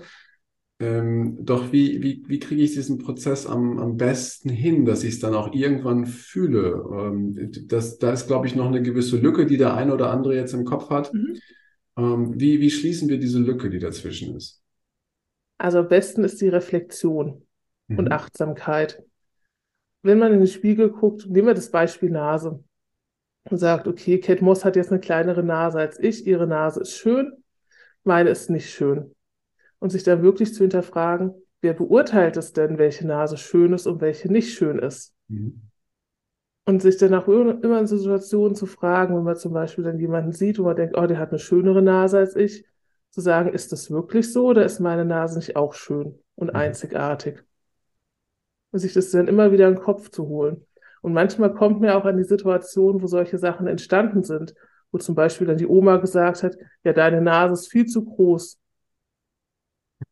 Ähm, 0.80 1.38
doch 1.40 1.72
wie, 1.72 2.02
wie, 2.02 2.24
wie 2.26 2.38
kriege 2.38 2.62
ich 2.62 2.74
diesen 2.74 2.98
Prozess 2.98 3.46
am, 3.46 3.78
am 3.78 3.96
besten 3.96 4.48
hin, 4.48 4.84
dass 4.84 5.04
ich 5.04 5.14
es 5.14 5.20
dann 5.20 5.34
auch 5.34 5.52
irgendwann 5.52 6.06
fühle? 6.06 6.84
Ähm, 6.92 7.50
das, 7.66 7.98
da 7.98 8.12
ist, 8.12 8.26
glaube 8.26 8.46
ich, 8.46 8.56
noch 8.56 8.66
eine 8.66 8.82
gewisse 8.82 9.16
Lücke, 9.16 9.46
die 9.46 9.56
der 9.56 9.74
eine 9.74 9.94
oder 9.94 10.10
andere 10.10 10.34
jetzt 10.36 10.52
im 10.52 10.64
Kopf 10.64 10.90
hat. 10.90 11.12
Mhm. 11.12 11.36
Ähm, 11.96 12.38
wie, 12.38 12.60
wie 12.60 12.70
schließen 12.70 13.08
wir 13.08 13.18
diese 13.18 13.38
Lücke, 13.38 13.70
die 13.70 13.78
dazwischen 13.78 14.36
ist? 14.36 14.62
Also 15.58 15.78
am 15.78 15.88
besten 15.88 16.24
ist 16.24 16.40
die 16.40 16.48
Reflexion 16.48 17.46
mhm. 17.88 17.98
und 17.98 18.12
Achtsamkeit. 18.12 19.02
Wenn 20.02 20.18
man 20.18 20.32
in 20.32 20.40
den 20.40 20.48
Spiegel 20.48 20.90
guckt, 20.90 21.26
nehmen 21.26 21.46
wir 21.46 21.54
das 21.54 21.70
Beispiel 21.70 22.10
Nase 22.10 22.62
und 23.48 23.58
sagt, 23.58 23.86
okay, 23.86 24.18
Kate 24.18 24.44
Moss 24.44 24.64
hat 24.64 24.76
jetzt 24.76 24.90
eine 24.90 25.00
kleinere 25.00 25.42
Nase 25.42 25.78
als 25.78 25.98
ich, 25.98 26.26
ihre 26.26 26.46
Nase 26.46 26.80
ist 26.80 26.96
schön, 26.96 27.32
meine 28.02 28.30
ist 28.30 28.50
nicht 28.50 28.70
schön. 28.70 29.14
Und 29.78 29.90
sich 29.90 30.02
dann 30.02 30.22
wirklich 30.22 30.54
zu 30.54 30.64
hinterfragen, 30.64 31.32
wer 31.60 31.74
beurteilt 31.74 32.36
es 32.36 32.52
denn, 32.52 32.78
welche 32.78 33.06
Nase 33.06 33.36
schön 33.36 33.72
ist 33.72 33.86
und 33.86 34.00
welche 34.00 34.30
nicht 34.30 34.54
schön 34.54 34.78
ist? 34.78 35.14
Mhm. 35.28 35.62
Und 36.66 36.80
sich 36.80 36.96
dann 36.96 37.12
auch 37.12 37.28
immer 37.28 37.78
in 37.78 37.86
Situationen 37.86 38.54
zu 38.54 38.64
fragen, 38.64 39.14
wenn 39.14 39.24
man 39.24 39.36
zum 39.36 39.52
Beispiel 39.52 39.84
dann 39.84 39.98
jemanden 39.98 40.32
sieht, 40.32 40.58
wo 40.58 40.62
man 40.62 40.76
denkt, 40.76 40.96
oh, 40.96 41.06
der 41.06 41.18
hat 41.18 41.30
eine 41.30 41.38
schönere 41.38 41.82
Nase 41.82 42.18
als 42.18 42.36
ich, 42.36 42.64
zu 43.10 43.20
sagen, 43.20 43.52
ist 43.52 43.70
das 43.70 43.90
wirklich 43.90 44.32
so 44.32 44.46
oder 44.48 44.64
ist 44.64 44.80
meine 44.80 45.04
Nase 45.04 45.38
nicht 45.38 45.56
auch 45.56 45.74
schön 45.74 46.18
und 46.36 46.48
mhm. 46.48 46.56
einzigartig? 46.56 47.44
Und 48.72 48.78
sich 48.78 48.94
das 48.94 49.10
dann 49.10 49.28
immer 49.28 49.52
wieder 49.52 49.68
in 49.68 49.74
den 49.74 49.82
Kopf 49.82 50.10
zu 50.10 50.26
holen. 50.26 50.66
Und 51.02 51.12
manchmal 51.12 51.52
kommt 51.52 51.82
mir 51.82 51.96
auch 51.96 52.06
an 52.06 52.16
die 52.16 52.24
Situation, 52.24 53.02
wo 53.02 53.06
solche 53.06 53.36
Sachen 53.36 53.66
entstanden 53.66 54.24
sind, 54.24 54.54
wo 54.90 54.96
zum 54.96 55.14
Beispiel 55.14 55.46
dann 55.46 55.58
die 55.58 55.66
Oma 55.66 55.98
gesagt 55.98 56.42
hat, 56.42 56.56
ja, 56.82 56.94
deine 56.94 57.20
Nase 57.20 57.52
ist 57.52 57.70
viel 57.70 57.86
zu 57.86 58.04
groß. 58.04 58.58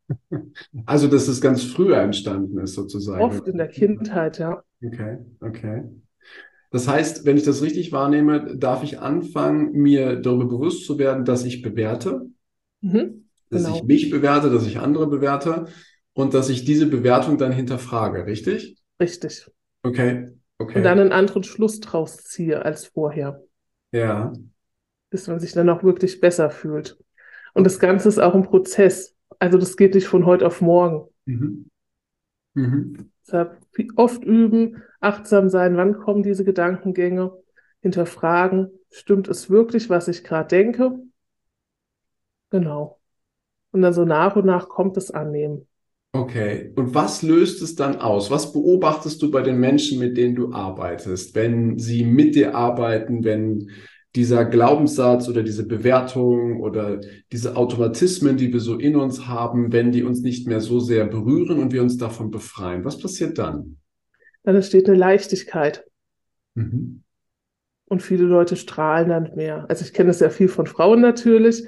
Also, 0.86 1.08
dass 1.08 1.28
es 1.28 1.40
ganz 1.40 1.64
früher 1.64 1.98
entstanden 1.98 2.58
ist, 2.58 2.74
sozusagen. 2.74 3.22
Oft 3.22 3.46
in 3.48 3.56
der 3.56 3.68
Kindheit, 3.68 4.38
ja. 4.38 4.62
Okay, 4.84 5.18
okay. 5.40 5.84
Das 6.72 6.88
heißt, 6.88 7.26
wenn 7.26 7.36
ich 7.36 7.44
das 7.44 7.60
richtig 7.60 7.92
wahrnehme, 7.92 8.56
darf 8.56 8.82
ich 8.82 8.98
anfangen, 8.98 9.72
mir 9.72 10.16
darüber 10.16 10.46
bewusst 10.46 10.86
zu 10.86 10.98
werden, 10.98 11.26
dass 11.26 11.44
ich 11.44 11.60
bewerte, 11.60 12.30
mhm, 12.80 13.28
dass 13.50 13.64
genau. 13.64 13.76
ich 13.76 13.82
mich 13.84 14.10
bewerte, 14.10 14.50
dass 14.50 14.66
ich 14.66 14.78
andere 14.78 15.06
bewerte 15.06 15.66
und 16.14 16.32
dass 16.32 16.48
ich 16.48 16.64
diese 16.64 16.86
Bewertung 16.86 17.36
dann 17.36 17.52
hinterfrage, 17.52 18.24
richtig? 18.24 18.78
Richtig. 18.98 19.50
Okay, 19.82 20.30
okay. 20.56 20.78
Und 20.78 20.84
dann 20.84 20.98
einen 20.98 21.12
anderen 21.12 21.42
Schluss 21.42 21.78
draus 21.80 22.16
ziehe 22.16 22.64
als 22.64 22.86
vorher. 22.86 23.42
Ja. 23.92 24.32
Bis 25.10 25.26
man 25.26 25.40
sich 25.40 25.52
dann 25.52 25.68
auch 25.68 25.82
wirklich 25.82 26.20
besser 26.20 26.48
fühlt. 26.48 26.96
Und 27.52 27.64
das 27.64 27.78
Ganze 27.78 28.08
ist 28.08 28.18
auch 28.18 28.34
ein 28.34 28.44
Prozess. 28.44 29.14
Also 29.38 29.58
das 29.58 29.76
geht 29.76 29.94
nicht 29.94 30.06
von 30.06 30.24
heute 30.24 30.46
auf 30.46 30.62
morgen. 30.62 31.06
Mhm. 31.26 31.66
Mhm. 32.54 33.10
Deshalb 33.26 33.58
oft 33.96 34.24
üben, 34.24 34.82
achtsam 35.00 35.48
sein, 35.48 35.76
wann 35.76 35.98
kommen 35.98 36.22
diese 36.22 36.44
Gedankengänge, 36.44 37.32
hinterfragen, 37.80 38.70
stimmt 38.90 39.28
es 39.28 39.50
wirklich, 39.50 39.90
was 39.90 40.08
ich 40.08 40.24
gerade 40.24 40.48
denke? 40.48 40.98
Genau. 42.50 43.00
Und 43.70 43.82
dann 43.82 43.94
so 43.94 44.04
nach 44.04 44.36
und 44.36 44.44
nach 44.44 44.68
kommt 44.68 44.96
es 44.96 45.10
annehmen. 45.10 45.66
Okay. 46.12 46.72
Und 46.76 46.94
was 46.94 47.22
löst 47.22 47.62
es 47.62 47.74
dann 47.74 47.96
aus? 47.96 48.30
Was 48.30 48.52
beobachtest 48.52 49.22
du 49.22 49.30
bei 49.30 49.40
den 49.40 49.58
Menschen, 49.58 49.98
mit 49.98 50.18
denen 50.18 50.34
du 50.34 50.52
arbeitest, 50.52 51.34
wenn 51.34 51.78
sie 51.78 52.04
mit 52.04 52.34
dir 52.34 52.54
arbeiten, 52.54 53.24
wenn 53.24 53.70
dieser 54.14 54.44
Glaubenssatz 54.44 55.28
oder 55.28 55.42
diese 55.42 55.66
Bewertung 55.66 56.60
oder 56.60 57.00
diese 57.32 57.56
Automatismen, 57.56 58.36
die 58.36 58.52
wir 58.52 58.60
so 58.60 58.78
in 58.78 58.96
uns 58.96 59.26
haben, 59.26 59.72
wenn 59.72 59.90
die 59.90 60.02
uns 60.02 60.20
nicht 60.20 60.46
mehr 60.46 60.60
so 60.60 60.80
sehr 60.80 61.06
berühren 61.06 61.58
und 61.58 61.72
wir 61.72 61.82
uns 61.82 61.96
davon 61.96 62.30
befreien. 62.30 62.84
Was 62.84 62.98
passiert 62.98 63.38
dann? 63.38 63.78
Dann 64.42 64.56
entsteht 64.56 64.88
eine 64.88 64.98
Leichtigkeit. 64.98 65.86
Mhm. 66.54 67.02
Und 67.86 68.02
viele 68.02 68.24
Leute 68.24 68.56
strahlen 68.56 69.08
dann 69.08 69.34
mehr. 69.34 69.66
Also 69.68 69.84
ich 69.84 69.92
kenne 69.92 70.10
es 70.10 70.20
ja 70.20 70.30
viel 70.30 70.48
von 70.48 70.66
Frauen 70.66 71.00
natürlich, 71.00 71.64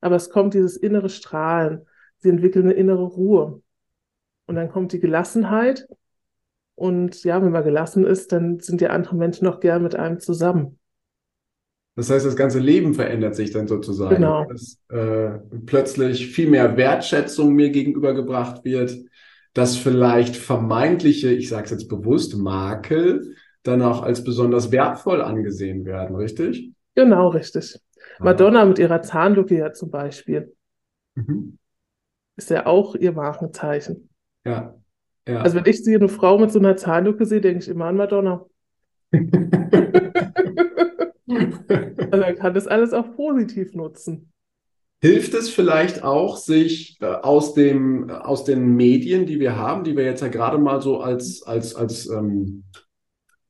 aber 0.00 0.16
es 0.16 0.30
kommt 0.30 0.54
dieses 0.54 0.76
innere 0.76 1.08
Strahlen. 1.08 1.86
Sie 2.18 2.28
entwickeln 2.28 2.66
eine 2.66 2.74
innere 2.74 3.04
Ruhe. 3.04 3.62
Und 4.46 4.54
dann 4.54 4.70
kommt 4.70 4.92
die 4.92 5.00
Gelassenheit. 5.00 5.88
Und 6.74 7.24
ja, 7.24 7.42
wenn 7.42 7.50
man 7.50 7.64
gelassen 7.64 8.04
ist, 8.04 8.30
dann 8.30 8.60
sind 8.60 8.80
ja 8.80 8.90
andere 8.90 9.16
Menschen 9.16 9.48
auch 9.48 9.58
gern 9.58 9.82
mit 9.82 9.96
einem 9.96 10.20
zusammen. 10.20 10.77
Das 11.98 12.10
heißt, 12.10 12.24
das 12.24 12.36
ganze 12.36 12.60
Leben 12.60 12.94
verändert 12.94 13.34
sich 13.34 13.50
dann 13.50 13.66
sozusagen. 13.66 14.14
Genau. 14.14 14.44
Dass 14.44 14.78
äh, 14.88 15.30
plötzlich 15.66 16.28
viel 16.28 16.48
mehr 16.48 16.76
Wertschätzung 16.76 17.54
mir 17.54 17.70
gegenübergebracht 17.70 18.64
wird, 18.64 18.96
dass 19.52 19.76
vielleicht 19.76 20.36
vermeintliche, 20.36 21.32
ich 21.32 21.48
sage 21.48 21.64
es 21.64 21.72
jetzt 21.72 21.88
bewusst, 21.88 22.36
Makel 22.36 23.34
dann 23.64 23.82
auch 23.82 24.04
als 24.04 24.22
besonders 24.22 24.70
wertvoll 24.70 25.20
angesehen 25.20 25.84
werden, 25.84 26.14
richtig? 26.14 26.70
Genau, 26.94 27.30
richtig. 27.30 27.80
Ah. 28.20 28.26
Madonna 28.26 28.64
mit 28.64 28.78
ihrer 28.78 29.02
Zahnlücke 29.02 29.58
ja 29.58 29.72
zum 29.72 29.90
Beispiel. 29.90 30.54
Mhm. 31.16 31.58
Ist 32.36 32.50
ja 32.50 32.66
auch 32.66 32.94
ihr 32.94 33.10
Markenzeichen. 33.10 34.08
Ja. 34.44 34.76
ja. 35.26 35.40
Also 35.40 35.56
wenn 35.56 35.66
ich 35.66 35.82
sie 35.82 35.96
eine 35.96 36.08
Frau 36.08 36.38
mit 36.38 36.52
so 36.52 36.60
einer 36.60 36.76
Zahnlücke 36.76 37.26
sehe, 37.26 37.40
denke 37.40 37.58
ich 37.58 37.68
immer 37.68 37.86
an 37.86 37.96
Madonna. 37.96 38.46
Also 42.10 42.24
man 42.24 42.36
kann 42.36 42.54
das 42.54 42.66
alles 42.66 42.92
auch 42.92 43.14
positiv 43.16 43.74
nutzen. 43.74 44.32
Hilft 45.00 45.34
es 45.34 45.48
vielleicht 45.48 46.02
auch, 46.02 46.36
sich 46.36 46.98
äh, 47.00 47.06
aus, 47.06 47.54
dem, 47.54 48.10
aus 48.10 48.44
den 48.44 48.74
Medien, 48.74 49.26
die 49.26 49.38
wir 49.38 49.56
haben, 49.56 49.84
die 49.84 49.96
wir 49.96 50.04
jetzt 50.04 50.22
ja 50.22 50.28
gerade 50.28 50.58
mal 50.58 50.80
so 50.80 51.00
als, 51.00 51.42
als, 51.44 51.74
als 51.74 52.08
ähm, 52.08 52.64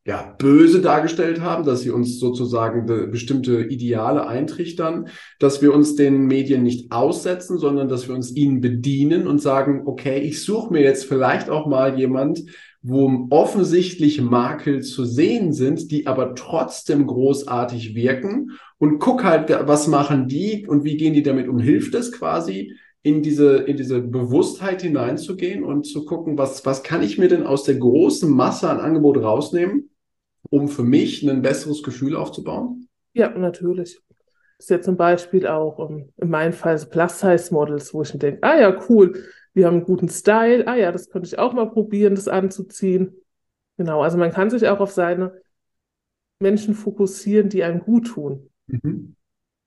ja, 0.08 0.34
böse 0.38 0.80
dargestellt 0.80 1.42
haben, 1.42 1.64
dass 1.64 1.82
sie 1.82 1.90
uns 1.90 2.18
sozusagen 2.18 2.86
bestimmte 3.10 3.60
Ideale 3.64 4.26
eintrichtern, 4.26 5.08
dass 5.38 5.60
wir 5.60 5.74
uns 5.74 5.96
den 5.96 6.26
Medien 6.26 6.62
nicht 6.62 6.92
aussetzen, 6.92 7.58
sondern 7.58 7.88
dass 7.88 8.08
wir 8.08 8.14
uns 8.14 8.34
ihnen 8.34 8.62
bedienen 8.62 9.26
und 9.26 9.42
sagen, 9.42 9.82
okay, 9.84 10.18
ich 10.20 10.42
suche 10.42 10.72
mir 10.72 10.80
jetzt 10.80 11.04
vielleicht 11.04 11.50
auch 11.50 11.66
mal 11.66 11.98
jemand, 11.98 12.40
wo 12.82 13.26
offensichtlich 13.30 14.20
Makel 14.20 14.82
zu 14.82 15.04
sehen 15.04 15.52
sind, 15.52 15.90
die 15.90 16.06
aber 16.06 16.34
trotzdem 16.34 17.06
großartig 17.06 17.94
wirken 17.94 18.52
und 18.78 18.98
guck 18.98 19.24
halt, 19.24 19.50
was 19.50 19.88
machen 19.88 20.28
die 20.28 20.66
und 20.66 20.84
wie 20.84 20.96
gehen 20.96 21.14
die 21.14 21.22
damit 21.22 21.48
um? 21.48 21.58
Hilft 21.58 21.94
es 21.94 22.12
quasi, 22.12 22.72
in 23.02 23.22
diese, 23.22 23.58
in 23.58 23.76
diese 23.76 24.00
Bewusstheit 24.00 24.82
hineinzugehen 24.82 25.64
und 25.64 25.84
zu 25.84 26.04
gucken, 26.04 26.36
was, 26.36 26.66
was 26.66 26.82
kann 26.82 27.02
ich 27.02 27.18
mir 27.18 27.28
denn 27.28 27.44
aus 27.44 27.64
der 27.64 27.76
großen 27.76 28.30
Masse 28.30 28.68
an 28.68 28.80
Angebot 28.80 29.18
rausnehmen, 29.18 29.90
um 30.50 30.68
für 30.68 30.82
mich 30.82 31.22
ein 31.22 31.42
besseres 31.42 31.82
Gefühl 31.82 32.16
aufzubauen? 32.16 32.88
Ja, 33.14 33.30
natürlich. 33.30 34.00
Das 34.58 34.66
ist 34.66 34.70
ja 34.70 34.80
zum 34.80 34.96
Beispiel 34.96 35.46
auch 35.46 35.78
um, 35.78 35.98
ähm, 35.98 36.12
in 36.16 36.30
meinem 36.30 36.52
Fall 36.52 36.76
so 36.76 36.88
Plus-Size-Models, 36.88 37.94
wo 37.94 38.02
ich 38.02 38.12
mir 38.12 38.18
denke, 38.18 38.42
ah 38.42 38.58
ja, 38.58 38.76
cool, 38.88 39.14
wir 39.58 39.66
haben 39.66 39.78
einen 39.78 39.84
guten 39.84 40.08
Style. 40.08 40.66
Ah 40.68 40.76
ja, 40.76 40.92
das 40.92 41.10
könnte 41.10 41.26
ich 41.26 41.38
auch 41.38 41.52
mal 41.52 41.68
probieren, 41.68 42.14
das 42.14 42.28
anzuziehen. 42.28 43.12
Genau, 43.76 44.02
also 44.02 44.16
man 44.16 44.30
kann 44.30 44.50
sich 44.50 44.68
auch 44.68 44.78
auf 44.78 44.92
seine 44.92 45.42
Menschen 46.40 46.74
fokussieren, 46.74 47.48
die 47.48 47.64
einem 47.64 47.80
gut 47.80 48.06
tun. 48.06 48.50
Mhm. 48.68 49.16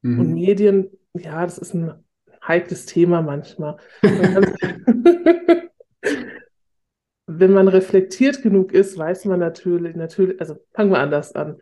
Mhm. 0.01 0.19
Und 0.19 0.33
Medien, 0.33 0.89
ja, 1.13 1.43
das 1.45 1.57
ist 1.57 1.73
ein 1.73 1.93
heikles 2.41 2.85
Thema 2.85 3.21
manchmal. 3.21 3.75
Man 4.01 4.55
wenn 7.27 7.51
man 7.51 7.67
reflektiert 7.67 8.41
genug 8.41 8.71
ist, 8.71 8.97
weiß 8.97 9.25
man 9.25 9.41
natürlich, 9.41 9.95
natürlich, 9.97 10.39
also 10.39 10.55
fangen 10.73 10.91
wir 10.91 10.99
anders 10.99 11.33
an. 11.35 11.61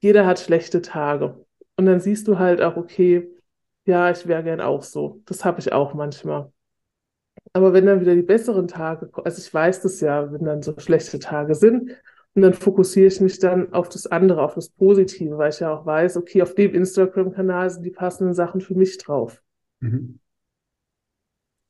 Jeder 0.00 0.26
hat 0.26 0.40
schlechte 0.40 0.80
Tage. 0.80 1.44
Und 1.76 1.84
dann 1.84 2.00
siehst 2.00 2.28
du 2.28 2.38
halt 2.38 2.62
auch, 2.62 2.76
okay, 2.76 3.28
ja, 3.84 4.10
ich 4.10 4.26
wäre 4.26 4.42
gern 4.42 4.62
auch 4.62 4.82
so. 4.82 5.20
Das 5.26 5.44
habe 5.44 5.60
ich 5.60 5.72
auch 5.72 5.92
manchmal. 5.92 6.50
Aber 7.52 7.72
wenn 7.72 7.86
dann 7.86 8.00
wieder 8.00 8.14
die 8.14 8.22
besseren 8.22 8.68
Tage, 8.68 9.10
also 9.24 9.40
ich 9.40 9.52
weiß 9.52 9.82
das 9.82 10.00
ja, 10.00 10.32
wenn 10.32 10.44
dann 10.44 10.62
so 10.62 10.74
schlechte 10.78 11.18
Tage 11.18 11.54
sind, 11.54 11.92
und 12.34 12.42
dann 12.42 12.54
fokussiere 12.54 13.08
ich 13.08 13.20
mich 13.20 13.40
dann 13.40 13.72
auf 13.72 13.88
das 13.88 14.06
andere, 14.06 14.42
auf 14.42 14.54
das 14.54 14.68
Positive, 14.68 15.38
weil 15.38 15.50
ich 15.50 15.58
ja 15.58 15.74
auch 15.74 15.84
weiß, 15.84 16.16
okay, 16.16 16.40
auf 16.42 16.54
dem 16.54 16.72
Instagram-Kanal 16.72 17.68
sind 17.68 17.84
die 17.84 17.90
passenden 17.90 18.32
Sachen 18.32 18.60
für 18.60 18.74
mich 18.74 18.96
drauf. 18.98 19.42
Mhm. 19.80 20.20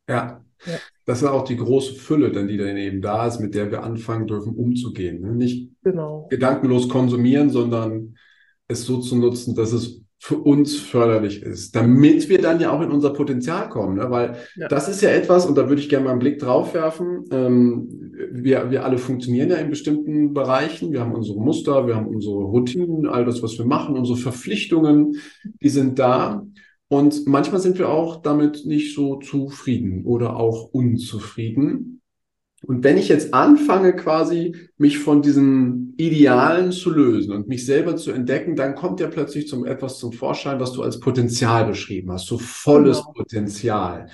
Ja. 0.08 0.44
ja. 0.66 0.78
Das 1.06 1.23
ist 1.23 1.28
auch 1.28 1.44
die 1.44 1.56
große 1.56 1.94
Fülle, 1.94 2.32
dann, 2.32 2.49
die 2.49 2.58
dann 2.58 2.76
eben 2.76 3.00
da 3.00 3.26
ist, 3.26 3.40
mit 3.40 3.54
der 3.54 3.70
wir 3.70 3.82
anfangen 3.82 4.26
dürfen, 4.26 4.54
umzugehen. 4.54 5.23
Ne? 5.23 5.35
Nicht 5.35 5.70
genau. 5.82 6.26
gedankenlos 6.28 6.88
konsumieren, 6.90 7.49
sondern 7.49 8.18
es 8.66 8.85
so 8.85 9.00
zu 9.00 9.16
nutzen, 9.16 9.54
dass 9.54 9.73
es 9.73 10.02
für 10.20 10.37
uns 10.37 10.76
förderlich 10.76 11.42
ist, 11.42 11.76
damit 11.76 12.28
wir 12.28 12.40
dann 12.40 12.60
ja 12.60 12.72
auch 12.72 12.80
in 12.82 12.90
unser 12.90 13.10
Potenzial 13.10 13.68
kommen. 13.68 13.96
Ne? 13.96 14.10
Weil 14.10 14.37
ja. 14.56 14.66
das 14.66 14.88
ist 14.88 15.00
ja 15.00 15.10
etwas, 15.10 15.46
und 15.46 15.56
da 15.56 15.68
würde 15.68 15.80
ich 15.80 15.88
gerne 15.88 16.06
mal 16.06 16.10
einen 16.10 16.18
Blick 16.18 16.40
drauf 16.40 16.75
werfen, 16.75 17.25
ähm, 17.30 17.88
wir, 18.32 18.70
wir 18.70 18.84
alle 18.84 18.98
funktionieren 18.98 19.50
ja 19.50 19.56
in 19.56 19.70
bestimmten 19.70 20.34
Bereichen, 20.34 20.92
wir 20.92 21.00
haben 21.00 21.14
unsere 21.14 21.38
Muster, 21.38 21.87
wir 21.87 21.94
haben 21.94 22.08
unsere 22.08 22.34
Routinen, 22.34 23.06
all 23.06 23.25
das, 23.25 23.42
was 23.42 23.56
wir 23.58 23.64
machen, 23.64 23.96
unsere 23.96 24.18
Verpflichtungen, 24.18 25.16
die 25.62 25.68
sind 25.68 25.98
da. 26.00 26.44
Und 26.88 27.26
manchmal 27.26 27.60
sind 27.60 27.78
wir 27.78 27.88
auch 27.88 28.20
damit 28.20 28.66
nicht 28.66 28.94
so 28.94 29.16
zufrieden 29.16 30.04
oder 30.04 30.37
auch 30.37 30.70
unzufrieden. 30.72 31.97
Und 32.64 32.82
wenn 32.82 32.98
ich 32.98 33.08
jetzt 33.08 33.34
anfange, 33.34 33.94
quasi 33.94 34.54
mich 34.76 34.98
von 34.98 35.22
diesen 35.22 35.94
Idealen 35.96 36.72
zu 36.72 36.90
lösen 36.90 37.32
und 37.32 37.46
mich 37.48 37.64
selber 37.64 37.96
zu 37.96 38.10
entdecken, 38.10 38.56
dann 38.56 38.74
kommt 38.74 39.00
ja 39.00 39.06
plötzlich 39.06 39.46
zum 39.46 39.64
etwas 39.64 39.98
zum 39.98 40.12
Vorschein, 40.12 40.58
was 40.58 40.72
du 40.72 40.82
als 40.82 40.98
Potenzial 40.98 41.66
beschrieben 41.66 42.10
hast, 42.10 42.26
so 42.26 42.38
volles 42.38 42.98
genau. 42.98 43.12
Potenzial. 43.12 44.08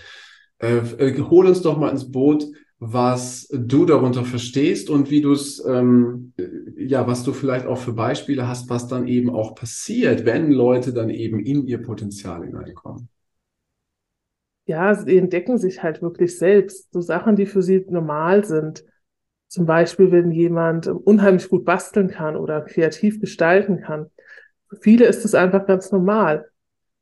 Äh, 0.59 0.77
äh, 0.99 1.21
hol 1.21 1.47
uns 1.47 1.63
doch 1.63 1.79
mal 1.79 1.91
ins 1.91 2.11
Boot, 2.11 2.47
was 2.79 3.49
du 3.51 3.87
darunter 3.87 4.25
verstehst 4.25 4.91
und 4.91 5.11
wie 5.11 5.23
du 5.23 5.33
es, 5.33 5.65
ähm, 5.67 6.35
ja, 6.77 7.07
was 7.07 7.23
du 7.23 7.33
vielleicht 7.33 7.65
auch 7.65 7.79
für 7.79 7.95
Beispiele 7.95 8.47
hast, 8.47 8.69
was 8.69 8.89
dann 8.89 9.09
eben 9.09 9.31
auch 9.31 9.55
passiert, 9.55 10.27
wenn 10.27 10.53
Leute 10.53 10.93
dann 10.93 11.09
eben 11.09 11.41
in 11.41 11.67
ihr 11.67 11.81
Potenzial 11.81 12.45
hineinkommen 12.45 13.09
ja, 14.67 14.95
sie 14.95 15.19
entdecken 15.19 15.59
sich 15.59 15.83
halt 15.83 16.03
wirklich 16.03 16.39
selbst. 16.39 16.93
So 16.93 17.01
Sachen, 17.01 17.37
die 17.37 17.47
für 17.47 17.63
sie 17.63 17.85
normal 17.89 18.45
sind. 18.45 18.85
Zum 19.49 19.67
Beispiel, 19.67 20.11
wenn 20.11 20.31
jemand 20.31 20.87
unheimlich 20.87 21.49
gut 21.49 21.65
basteln 21.65 22.09
kann 22.09 22.37
oder 22.37 22.63
kreativ 22.63 23.21
gestalten 23.21 23.81
kann. 23.81 24.11
Für 24.69 24.77
viele 24.77 25.07
ist 25.07 25.25
es 25.25 25.35
einfach 25.35 25.67
ganz 25.67 25.93
normal. 25.93 26.51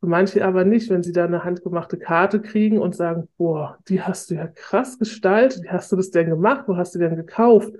Für 0.01 0.07
manche 0.07 0.45
aber 0.45 0.65
nicht, 0.65 0.91
wenn 0.91 1.05
sie 1.05 1.13
da 1.13 1.25
eine 1.25 1.45
handgemachte 1.45 1.97
Karte 1.97 2.43
kriegen 2.43 2.79
und 2.79 2.97
sagen, 2.97 3.29
boah, 3.39 3.79
die 3.89 4.03
hast 4.03 4.31
du 4.31 4.35
ja 4.35 4.49
krass 4.49 4.99
gestaltet, 4.99 5.63
wie 5.63 5.71
hast 5.71 5.93
du 5.93 5.97
das 5.97 6.11
denn 6.11 6.29
gemacht, 6.29 6.65
wo 6.67 6.77
hast 6.77 6.95
du 6.95 6.99
denn 6.99 7.15
gekauft? 7.15 7.73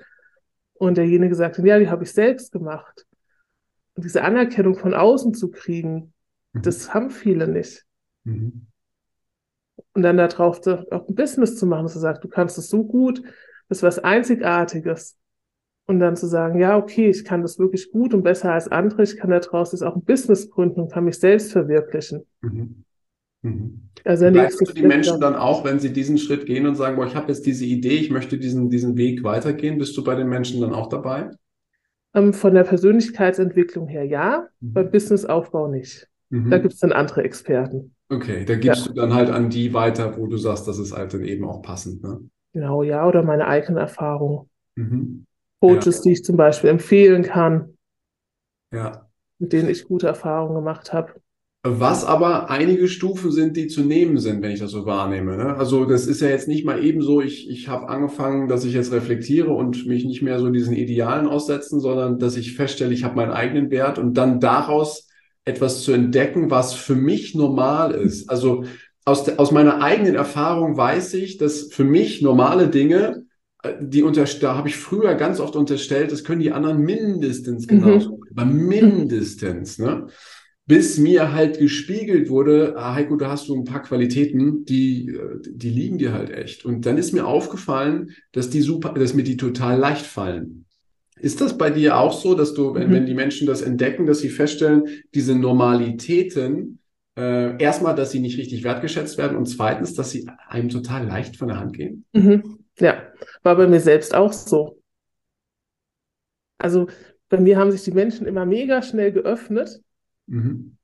Und 0.75 0.97
derjenige 0.97 1.35
sagt 1.35 1.59
ja, 1.59 1.79
die 1.79 1.91
habe 1.91 2.05
ich 2.05 2.13
selbst 2.13 2.53
gemacht. 2.53 3.07
Und 3.95 4.05
diese 4.05 4.23
Anerkennung 4.23 4.77
von 4.77 4.95
außen 4.95 5.35
zu 5.35 5.51
kriegen, 5.51 6.15
mhm. 6.53 6.63
das 6.63 6.95
haben 6.95 7.11
viele 7.11 7.49
nicht. 7.49 7.85
Mhm. 8.25 8.69
Und 9.95 10.03
dann 10.03 10.17
darauf 10.17 10.61
auch 10.67 11.09
ein 11.09 11.15
Business 11.15 11.57
zu 11.57 11.67
machen, 11.67 11.85
dass 11.85 11.95
er 11.95 12.01
sagt, 12.01 12.25
du 12.25 12.29
kannst 12.29 12.57
es 12.59 12.69
so 12.69 12.85
gut, 12.85 13.23
das 13.69 13.79
ist 13.79 13.83
was 13.83 13.99
Einzigartiges. 13.99 15.19
Und 15.87 15.99
dann 15.99 16.17
zu 16.17 16.27
sagen, 16.27 16.61
ja, 16.61 16.77
okay, 16.77 17.11
ich 17.11 17.25
kann 17.25 17.43
das 17.43 17.59
wirklich 17.59 17.91
gut 17.91 18.15
und 18.15 18.23
besser 18.23 18.53
als 18.53 18.69
andere, 18.69 19.03
ich 19.03 19.17
kann 19.17 19.31
daraus 19.31 19.73
jetzt 19.73 19.83
auch 19.83 19.97
ein 19.97 20.05
Business 20.05 20.49
gründen 20.49 20.81
und 20.81 20.93
kann 20.93 21.05
mich 21.05 21.19
selbst 21.19 21.53
verwirklichen. 21.53 22.25
Mhm. 22.41 22.85
Mhm. 23.43 23.89
Also 24.05 24.31
du 24.31 24.73
die 24.73 24.83
Menschen 24.83 25.21
dann 25.21 25.35
auch, 25.35 25.65
wenn 25.65 25.81
sie 25.81 25.93
diesen 25.93 26.17
Schritt 26.17 26.47
gehen 26.47 26.67
und 26.67 26.77
sagen, 26.77 26.97
boah, 26.97 27.07
ich 27.07 27.17
habe 27.17 27.29
jetzt 27.29 27.45
diese 27.45 27.65
Idee, 27.65 27.97
ich 27.97 28.11
möchte 28.11 28.39
diesen, 28.39 28.71
diesen 28.71 28.97
Weg 28.97 29.25
weitergehen, 29.25 29.79
bist 29.79 29.97
du 29.97 30.05
bei 30.05 30.15
den 30.15 30.29
Menschen 30.29 30.61
dann 30.61 30.73
auch 30.73 30.89
dabei? 30.89 31.31
Ähm, 32.15 32.33
von 32.33 32.55
der 32.55 32.65
Persönlichkeitsentwicklung 32.65 33.89
her 33.89 34.05
ja, 34.05 34.47
mhm. 34.61 34.73
beim 34.73 34.91
Businessaufbau 34.91 35.69
nicht. 35.69 36.09
Mhm. 36.31 36.51
Da 36.51 36.59
gibt 36.59 36.75
es 36.75 36.81
dann 36.81 36.93
andere 36.93 37.25
Experten. 37.25 37.95
Okay, 38.13 38.45
da 38.45 38.57
gibst 38.57 38.87
ja. 38.87 38.93
du 38.93 39.01
dann 39.01 39.15
halt 39.15 39.31
an 39.31 39.49
die 39.49 39.73
weiter, 39.73 40.19
wo 40.19 40.27
du 40.27 40.37
sagst, 40.37 40.69
das 40.69 40.79
ist 40.79 40.95
halt 40.95 41.15
dann 41.15 41.25
eben 41.25 41.49
auch 41.49 41.63
passend. 41.63 42.03
Ne? 42.03 42.21
Genau, 42.53 42.83
ja, 42.83 43.07
oder 43.07 43.23
meine 43.23 43.47
eigenen 43.47 43.79
Erfahrungen. 43.79 44.51
Mhm. 44.77 45.25
Coaches, 45.61 45.99
ja. 45.99 46.03
die 46.03 46.13
ich 46.13 46.25
zum 46.25 46.37
Beispiel 46.37 46.69
empfehlen 46.69 47.23
kann. 47.23 47.79
Ja. 48.75 49.09
Mit 49.39 49.55
denen 49.55 49.71
ich 49.71 49.85
gute 49.85 50.09
Erfahrungen 50.09 50.57
gemacht 50.57 50.93
habe. 50.93 51.15
Was 51.65 52.05
aber 52.05 52.51
einige 52.51 52.89
Stufen 52.89 53.31
sind, 53.31 53.57
die 53.57 53.69
zu 53.69 53.83
nehmen 53.83 54.19
sind, 54.19 54.43
wenn 54.43 54.51
ich 54.51 54.59
das 54.59 54.73
so 54.73 54.85
wahrnehme. 54.85 55.37
Ne? 55.37 55.55
Also 55.57 55.85
das 55.85 56.07
ist 56.07 56.21
ja 56.21 56.29
jetzt 56.29 56.49
nicht 56.49 56.67
mal 56.67 56.85
eben 56.85 57.01
so, 57.01 57.23
ich, 57.23 57.49
ich 57.49 57.69
habe 57.69 57.89
angefangen, 57.89 58.49
dass 58.49 58.65
ich 58.65 58.75
jetzt 58.75 58.93
reflektiere 58.93 59.53
und 59.53 59.87
mich 59.87 60.05
nicht 60.05 60.23
mehr 60.23 60.41
so 60.41 60.51
diesen 60.51 60.75
Idealen 60.75 61.29
aussetzen, 61.29 61.79
sondern 61.79 62.19
dass 62.19 62.37
ich 62.37 62.57
feststelle, 62.57 62.93
ich 62.93 63.05
habe 63.05 63.15
meinen 63.15 63.31
eigenen 63.31 63.71
Wert 63.71 63.99
und 63.99 64.15
dann 64.15 64.41
daraus 64.41 65.09
etwas 65.45 65.83
zu 65.83 65.93
entdecken, 65.93 66.51
was 66.51 66.75
für 66.75 66.95
mich 66.95 67.35
normal 67.35 67.93
ist. 67.93 68.29
Also 68.31 68.65
aus, 69.05 69.25
de, 69.25 69.37
aus 69.39 69.51
meiner 69.51 69.83
eigenen 69.83 70.15
Erfahrung 70.15 70.77
weiß 70.77 71.15
ich, 71.15 71.39
dass 71.39 71.73
für 71.73 71.85
mich 71.85 72.23
normale 72.23 72.69
Dinge, 72.69 73.25
äh, 73.63 73.75
die 73.81 74.03
unter, 74.03 74.25
da 74.25 74.57
habe 74.57 74.69
ich 74.69 74.77
früher 74.77 75.15
ganz 75.15 75.41
oft 75.41 75.57
unterstellt, 75.57 76.13
das 76.13 76.25
können 76.25 76.41
die 76.41 76.53
anderen 76.53 76.79
mindestens 76.79 77.67
mhm. 77.67 77.69
genauso, 77.69 78.17
mhm. 78.17 78.23
aber 78.35 78.45
mindestens. 78.47 79.79
Ne? 79.79 80.07
bis 80.67 80.97
mir 80.97 81.33
halt 81.33 81.59
gespiegelt 81.59 82.31
wurde, 82.31 82.75
ah, 82.77 82.95
Heiko, 82.95 83.17
da 83.17 83.31
hast 83.31 83.49
du 83.49 83.55
ein 83.55 83.65
paar 83.65 83.83
Qualitäten, 83.83 84.65
die, 84.65 85.09
äh, 85.09 85.41
die 85.45 85.71
liegen 85.71 85.99
dir 85.99 86.13
halt 86.13 86.31
echt. 86.31 86.65
Und 86.65 86.87
dann 86.87 86.99
ist 86.99 87.13
mir 87.13 87.27
aufgefallen, 87.27 88.13
dass 88.33 88.51
die 88.51 88.63
super, 88.63 88.95
dass 88.95 89.15
mir 89.15 89.25
die 89.25 89.37
total 89.37 89.79
leicht 89.79 90.07
fallen. 90.07 90.67
Ist 91.23 91.41
das 91.41 91.57
bei 91.57 91.71
dir 91.71 91.97
auch 91.97 92.13
so, 92.13 92.35
dass 92.35 92.55
du, 92.55 92.75
wenn, 92.75 92.89
mhm. 92.89 92.93
wenn 92.93 93.07
die 93.07 93.15
Menschen 93.15 93.47
das 93.47 93.63
entdecken, 93.63 94.07
dass 94.07 94.21
sie 94.21 94.29
feststellen, 94.29 94.89
diese 95.15 95.35
Normalitäten, 95.35 96.81
äh, 97.17 97.57
erstmal, 97.63 97.95
dass 97.95 98.11
sie 98.11 98.21
nicht 98.21 98.39
richtig 98.39 98.65
wertgeschätzt 98.65 99.19
werden 99.19 99.37
und 99.37 99.47
zweitens, 99.47 99.95
dass 99.95 100.11
sie 100.11 100.29
einem 100.49 100.69
total 100.69 101.07
leicht 101.07 101.37
von 101.37 101.49
der 101.49 101.59
Hand 101.59 101.75
gehen? 101.75 102.05
Mhm. 102.13 102.59
Ja, 102.79 103.03
war 103.43 103.57
bei 103.57 103.67
mir 103.67 103.81
selbst 103.81 104.15
auch 104.15 104.33
so. 104.33 104.79
Also 106.59 106.87
bei 107.29 107.39
mir 107.41 107.57
haben 107.57 107.71
sich 107.71 107.83
die 107.83 107.93
Menschen 107.93 108.27
immer 108.27 108.47
mega 108.47 108.83
schnell 108.83 109.13
geöffnet 109.13 109.81
Mhm. 110.27 110.77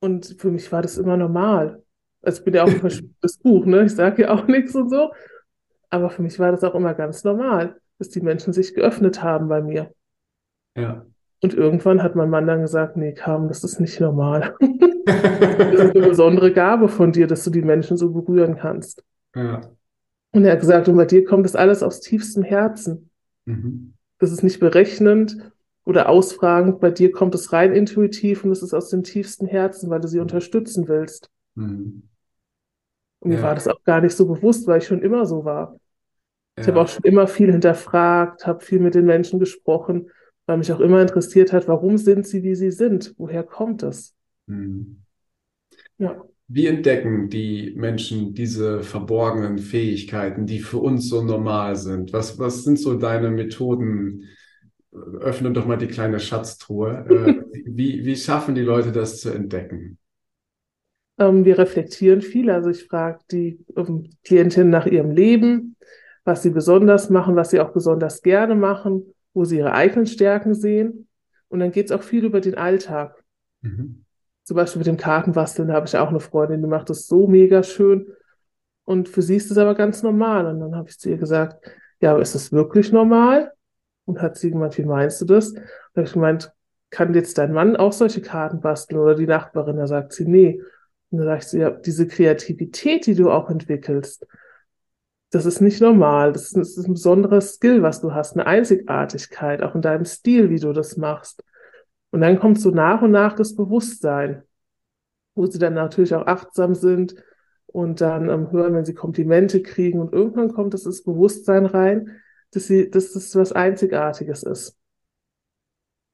Und 0.00 0.36
für 0.38 0.50
mich 0.50 0.70
war 0.70 0.82
das 0.82 0.98
immer 0.98 1.16
normal. 1.16 1.82
Also 2.22 2.38
ich 2.38 2.44
bin 2.44 2.54
ja 2.54 2.64
auch 2.64 2.68
ein 2.68 2.80
verschwundenes 2.80 3.38
Buch, 3.38 3.66
ne? 3.66 3.84
Ich 3.84 3.94
sage 3.94 4.22
ja 4.22 4.30
auch 4.30 4.46
nichts 4.46 4.74
und 4.74 4.90
so. 4.90 5.12
Aber 5.90 6.10
für 6.10 6.22
mich 6.22 6.38
war 6.38 6.52
das 6.52 6.64
auch 6.64 6.74
immer 6.74 6.94
ganz 6.94 7.24
normal, 7.24 7.80
dass 7.98 8.08
die 8.08 8.20
Menschen 8.20 8.52
sich 8.52 8.74
geöffnet 8.74 9.22
haben 9.22 9.48
bei 9.48 9.60
mir. 9.60 9.92
Ja. 10.76 11.04
Und 11.40 11.54
irgendwann 11.54 12.02
hat 12.02 12.16
mein 12.16 12.30
Mann 12.30 12.46
dann 12.46 12.62
gesagt, 12.62 12.96
nee, 12.96 13.12
Carmen, 13.12 13.48
das 13.48 13.62
ist 13.62 13.80
nicht 13.80 14.00
normal. 14.00 14.56
das 15.06 15.72
ist 15.72 15.96
eine 15.96 16.08
besondere 16.08 16.52
Gabe 16.52 16.88
von 16.88 17.12
dir, 17.12 17.26
dass 17.26 17.44
du 17.44 17.50
die 17.50 17.62
Menschen 17.62 17.96
so 17.96 18.10
berühren 18.10 18.56
kannst. 18.56 19.04
Ja. 19.34 19.60
Und 20.32 20.44
er 20.44 20.52
hat 20.52 20.60
gesagt, 20.60 20.88
und 20.88 20.96
bei 20.96 21.04
dir 21.04 21.24
kommt 21.24 21.44
das 21.44 21.56
alles 21.56 21.82
aus 21.82 22.00
tiefstem 22.00 22.42
Herzen. 22.42 23.10
Mhm. 23.44 23.94
Das 24.18 24.32
ist 24.32 24.42
nicht 24.42 24.58
berechnend, 24.58 25.52
oder 25.88 26.10
ausfragend, 26.10 26.80
bei 26.80 26.90
dir 26.90 27.10
kommt 27.10 27.34
es 27.34 27.50
rein 27.54 27.72
intuitiv 27.72 28.44
und 28.44 28.50
es 28.50 28.62
ist 28.62 28.74
aus 28.74 28.90
dem 28.90 29.04
tiefsten 29.04 29.46
Herzen, 29.46 29.88
weil 29.88 30.00
du 30.00 30.06
sie 30.06 30.20
unterstützen 30.20 30.86
willst. 30.86 31.30
Mhm. 31.54 32.02
Und 33.20 33.28
mir 33.30 33.38
ja. 33.38 33.42
war 33.42 33.54
das 33.54 33.68
auch 33.68 33.82
gar 33.84 34.02
nicht 34.02 34.14
so 34.14 34.28
bewusst, 34.28 34.66
weil 34.66 34.80
ich 34.80 34.86
schon 34.86 35.00
immer 35.00 35.24
so 35.24 35.46
war. 35.46 35.80
Ja. 36.58 36.62
Ich 36.62 36.68
habe 36.68 36.80
auch 36.80 36.88
schon 36.88 37.04
immer 37.04 37.28
viel 37.28 37.52
hinterfragt, 37.52 38.46
habe 38.46 38.64
viel 38.64 38.80
mit 38.80 38.94
den 38.94 39.06
Menschen 39.06 39.38
gesprochen, 39.38 40.10
weil 40.46 40.58
mich 40.58 40.72
auch 40.72 40.80
immer 40.80 41.00
interessiert 41.00 41.52
hat, 41.52 41.68
warum 41.68 41.98
sind 41.98 42.26
sie, 42.26 42.42
wie 42.42 42.56
sie 42.56 42.72
sind? 42.72 43.14
Woher 43.16 43.44
kommt 43.44 43.84
es? 43.84 44.14
Mhm. 44.46 45.02
Ja. 45.98 46.24
Wie 46.48 46.66
entdecken 46.66 47.28
die 47.28 47.74
Menschen 47.76 48.34
diese 48.34 48.82
verborgenen 48.82 49.58
Fähigkeiten, 49.58 50.46
die 50.46 50.60
für 50.60 50.78
uns 50.78 51.08
so 51.08 51.22
normal 51.22 51.76
sind? 51.76 52.12
Was, 52.12 52.38
was 52.38 52.64
sind 52.64 52.78
so 52.78 52.94
deine 52.94 53.30
Methoden, 53.30 54.24
öffne 55.20 55.52
doch 55.52 55.66
mal 55.66 55.76
die 55.76 55.86
kleine 55.86 56.18
Schatztruhe. 56.18 57.04
Äh, 57.08 57.34
wie, 57.66 58.04
wie 58.04 58.16
schaffen 58.16 58.54
die 58.54 58.62
Leute 58.62 58.90
das 58.90 59.20
zu 59.20 59.30
entdecken? 59.30 59.98
Ähm, 61.18 61.44
wir 61.44 61.58
reflektieren 61.58 62.22
viel. 62.22 62.50
Also 62.50 62.70
ich 62.70 62.84
frage 62.84 63.18
die 63.30 63.60
ähm, 63.76 64.08
Klientin 64.24 64.70
nach 64.70 64.86
ihrem 64.86 65.10
Leben, 65.10 65.76
was 66.28 66.42
sie 66.42 66.50
besonders 66.50 67.08
machen, 67.08 67.36
was 67.36 67.48
sie 67.48 67.58
auch 67.58 67.72
besonders 67.72 68.20
gerne 68.20 68.54
machen, 68.54 69.14
wo 69.32 69.46
sie 69.46 69.56
ihre 69.56 69.72
eigenen 69.72 70.04
Stärken 70.04 70.52
sehen. 70.52 71.08
Und 71.48 71.60
dann 71.60 71.72
geht 71.72 71.86
es 71.86 71.92
auch 71.92 72.02
viel 72.02 72.26
über 72.26 72.42
den 72.42 72.54
Alltag. 72.54 73.24
Mhm. 73.62 74.04
Zum 74.44 74.54
Beispiel 74.54 74.80
mit 74.80 74.88
dem 74.88 74.98
Kartenbasteln, 74.98 75.68
da 75.68 75.74
habe 75.74 75.86
ich 75.86 75.96
auch 75.96 76.10
eine 76.10 76.20
Freundin, 76.20 76.60
die 76.60 76.68
macht 76.68 76.90
das 76.90 77.06
so 77.06 77.26
mega 77.26 77.62
schön. 77.62 78.08
Und 78.84 79.08
für 79.08 79.22
sie 79.22 79.36
ist 79.36 79.50
es 79.50 79.56
aber 79.56 79.74
ganz 79.74 80.02
normal. 80.02 80.44
Und 80.44 80.60
dann 80.60 80.76
habe 80.76 80.90
ich 80.90 80.98
zu 80.98 81.08
ihr 81.08 81.16
gesagt, 81.16 81.66
ja, 82.02 82.10
aber 82.10 82.20
ist 82.20 82.34
das 82.34 82.52
wirklich 82.52 82.92
normal? 82.92 83.50
Und 84.04 84.20
hat 84.20 84.36
sie 84.36 84.50
gemeint, 84.50 84.76
wie 84.76 84.84
meinst 84.84 85.22
du 85.22 85.24
das? 85.24 85.54
Da 85.54 85.62
habe 85.96 86.08
ich 86.08 86.12
gemeint, 86.12 86.52
kann 86.90 87.14
jetzt 87.14 87.38
dein 87.38 87.54
Mann 87.54 87.74
auch 87.74 87.94
solche 87.94 88.20
Karten 88.20 88.60
basteln 88.60 89.00
oder 89.00 89.14
die 89.14 89.26
Nachbarin? 89.26 89.78
Da 89.78 89.86
sagt 89.86 90.12
sie, 90.12 90.26
nee. 90.26 90.60
Und 91.08 91.20
dann 91.20 91.26
sage 91.26 91.38
ich 91.38 91.46
sie, 91.46 91.58
ja, 91.60 91.70
diese 91.70 92.06
Kreativität, 92.06 93.06
die 93.06 93.14
du 93.14 93.30
auch 93.30 93.48
entwickelst, 93.48 94.26
das 95.30 95.46
ist 95.46 95.60
nicht 95.60 95.80
normal. 95.80 96.32
Das 96.32 96.44
ist, 96.44 96.56
das 96.56 96.76
ist 96.76 96.86
ein 96.86 96.94
besonderes 96.94 97.54
Skill, 97.54 97.82
was 97.82 98.00
du 98.00 98.14
hast, 98.14 98.34
eine 98.34 98.46
Einzigartigkeit, 98.46 99.62
auch 99.62 99.74
in 99.74 99.82
deinem 99.82 100.04
Stil, 100.04 100.50
wie 100.50 100.58
du 100.58 100.72
das 100.72 100.96
machst. 100.96 101.44
Und 102.10 102.22
dann 102.22 102.38
kommt 102.38 102.60
so 102.60 102.70
nach 102.70 103.02
und 103.02 103.10
nach 103.10 103.34
das 103.34 103.54
Bewusstsein, 103.54 104.42
wo 105.34 105.46
sie 105.46 105.58
dann 105.58 105.74
natürlich 105.74 106.14
auch 106.14 106.26
achtsam 106.26 106.74
sind 106.74 107.14
und 107.66 108.00
dann 108.00 108.30
ähm, 108.30 108.50
hören, 108.50 108.74
wenn 108.74 108.86
sie 108.86 108.94
Komplimente 108.94 109.62
kriegen. 109.62 110.00
Und 110.00 110.12
irgendwann 110.12 110.52
kommt 110.52 110.72
das, 110.72 110.84
das 110.84 111.02
Bewusstsein 111.02 111.66
rein, 111.66 112.20
dass, 112.50 112.66
sie, 112.66 112.90
dass 112.90 113.12
das 113.12 113.36
was 113.36 113.52
Einzigartiges 113.52 114.42
ist. 114.42 114.76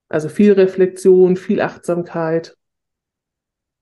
Also 0.09 0.29
viel 0.29 0.53
Reflexion, 0.53 1.37
viel 1.37 1.61
Achtsamkeit. 1.61 2.57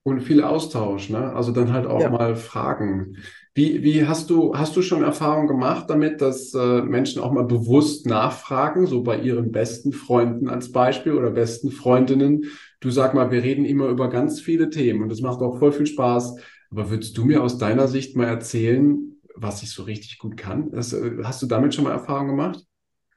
Und 0.02 0.20
viel 0.20 0.42
Austausch, 0.42 1.10
ne? 1.10 1.32
Also 1.32 1.52
dann 1.52 1.72
halt 1.72 1.86
auch 1.86 2.00
ja. 2.00 2.10
mal 2.10 2.36
Fragen. 2.36 3.16
Wie, 3.54 3.82
wie 3.82 4.06
hast 4.06 4.30
du, 4.30 4.56
hast 4.56 4.74
du 4.76 4.82
schon 4.82 5.02
Erfahrung 5.02 5.46
gemacht 5.46 5.90
damit, 5.90 6.22
dass 6.22 6.54
äh, 6.54 6.80
Menschen 6.80 7.20
auch 7.20 7.32
mal 7.32 7.44
bewusst 7.44 8.06
nachfragen, 8.06 8.86
so 8.86 9.02
bei 9.02 9.18
ihren 9.18 9.52
besten 9.52 9.92
Freunden 9.92 10.48
als 10.48 10.72
Beispiel 10.72 11.12
oder 11.12 11.30
besten 11.30 11.70
Freundinnen? 11.70 12.44
Du 12.80 12.90
sag 12.90 13.12
mal, 13.12 13.30
wir 13.30 13.42
reden 13.42 13.66
immer 13.66 13.88
über 13.88 14.08
ganz 14.08 14.40
viele 14.40 14.70
Themen 14.70 15.02
und 15.02 15.10
das 15.10 15.20
macht 15.20 15.40
auch 15.40 15.58
voll 15.58 15.72
viel 15.72 15.86
Spaß. 15.86 16.36
Aber 16.70 16.88
würdest 16.88 17.18
du 17.18 17.26
mir 17.26 17.42
aus 17.42 17.58
deiner 17.58 17.88
Sicht 17.88 18.16
mal 18.16 18.26
erzählen, 18.26 19.20
was 19.34 19.62
ich 19.62 19.70
so 19.70 19.82
richtig 19.82 20.18
gut 20.18 20.38
kann. 20.38 20.70
Das, 20.70 20.94
äh, 20.94 21.18
hast 21.22 21.42
du 21.42 21.46
damit 21.46 21.74
schon 21.74 21.84
mal 21.84 21.92
Erfahrung 21.92 22.28
gemacht? 22.28 22.64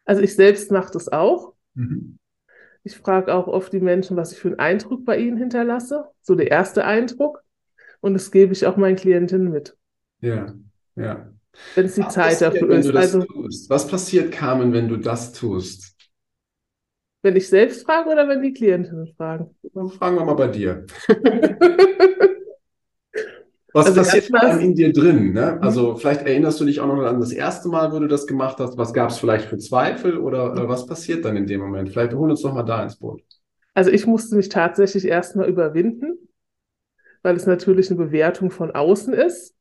Also 0.04 0.22
ich 0.22 0.36
selbst 0.36 0.70
mache 0.70 0.92
das 0.92 1.12
auch. 1.12 1.54
Mhm. 1.76 2.18
Ich 2.84 2.98
frage 2.98 3.34
auch 3.34 3.48
oft 3.48 3.72
die 3.72 3.80
Menschen, 3.80 4.18
was 4.18 4.34
ich 4.34 4.40
für 4.40 4.50
einen 4.50 4.60
Eindruck 4.60 5.06
bei 5.06 5.18
ihnen 5.18 5.38
hinterlasse. 5.38 6.06
So 6.22 6.36
der 6.36 6.52
erste 6.52 6.84
Eindruck. 6.86 7.42
Und 8.02 8.14
das 8.14 8.32
gebe 8.32 8.54
ich 8.54 8.68
auch 8.68 8.78
meinen 8.78 8.98
Klientinnen 8.98 9.50
mit. 9.50 9.76
Ja, 10.26 10.54
ja. 10.96 11.32
Wenn 11.76 11.86
es 11.86 11.96
die 11.96 12.02
was 12.02 12.14
Zeit 12.14 12.32
passiert, 12.32 12.56
dafür 12.56 12.70
ist. 12.80 12.96
Also, 12.96 13.24
tust? 13.24 13.70
Was 13.70 13.88
passiert, 13.88 14.32
Carmen, 14.32 14.74
wenn 14.74 14.88
du 14.88 14.98
das 14.98 15.32
tust? 15.34 15.96
Wenn 17.22 17.36
ich 17.36 17.48
selbst 17.48 17.86
frage 17.86 18.10
oder 18.10 18.28
wenn 18.28 18.42
die 18.42 18.54
Klientinnen 18.54 19.14
fragen? 19.16 19.56
Dann 19.74 19.90
fragen 19.90 20.16
wir 20.16 20.26
mal 20.26 20.34
bei 20.34 20.48
dir. 20.48 20.86
Was 23.74 23.88
also 23.88 24.00
passiert 24.00 24.34
allem 24.34 24.60
in 24.62 24.74
dir 24.74 24.94
drin? 24.94 25.34
Ne? 25.34 25.62
Also 25.62 25.98
vielleicht 25.98 26.22
erinnerst 26.22 26.62
du 26.62 26.66
dich 26.66 26.80
auch 26.80 26.88
noch 26.88 27.04
an 27.04 27.20
das 27.20 27.34
erste 27.34 27.68
Mal, 27.68 27.92
wo 27.92 28.00
du 28.00 28.08
das 28.08 28.26
gemacht 28.26 28.58
hast. 28.60 28.78
Was 28.78 28.94
gab 28.94 29.10
es 29.10 29.18
vielleicht 29.18 29.50
für 29.50 29.58
Zweifel 29.58 30.18
oder 30.18 30.56
äh, 30.56 30.70
was 30.70 30.86
passiert 30.86 31.26
dann 31.26 31.36
in 31.36 31.46
dem 31.46 31.60
Moment? 31.60 31.90
Vielleicht 31.90 32.14
hol 32.14 32.30
uns 32.30 32.42
doch 32.42 32.54
mal 32.54 32.64
da 32.64 32.84
ins 32.84 32.96
Boot. 32.96 33.22
Also 33.74 33.92
ich 33.92 34.08
musste 34.08 34.38
mich 34.38 34.48
tatsächlich 34.48 35.04
erstmal 35.04 35.50
überwinden, 35.50 36.30
weil 37.22 37.36
es 37.36 37.48
natürlich 37.48 37.90
eine 37.90 37.98
Bewertung 37.98 38.50
von 38.50 38.72
außen 38.72 39.14
ist. 39.14 39.55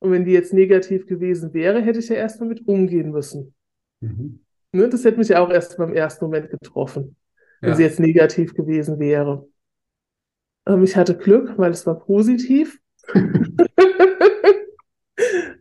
Und 0.00 0.10
wenn 0.12 0.24
die 0.24 0.32
jetzt 0.32 0.52
negativ 0.52 1.06
gewesen 1.06 1.54
wäre, 1.54 1.80
hätte 1.80 1.98
ich 1.98 2.08
ja 2.08 2.16
erstmal 2.16 2.48
mit 2.48 2.66
umgehen 2.66 3.12
müssen. 3.12 3.54
Mhm. 4.00 4.40
Ne, 4.72 4.88
das 4.88 5.04
hätte 5.04 5.18
mich 5.18 5.28
ja 5.28 5.40
auch 5.40 5.50
erst 5.50 5.76
beim 5.76 5.92
ersten 5.92 6.24
Moment 6.24 6.50
getroffen, 6.50 7.16
wenn 7.60 7.70
ja. 7.70 7.76
sie 7.76 7.82
jetzt 7.82 8.00
negativ 8.00 8.54
gewesen 8.54 8.98
wäre. 8.98 9.46
Ähm, 10.66 10.84
ich 10.84 10.96
hatte 10.96 11.16
Glück, 11.16 11.58
weil 11.58 11.70
es 11.70 11.86
war 11.86 11.98
positiv. 11.98 12.80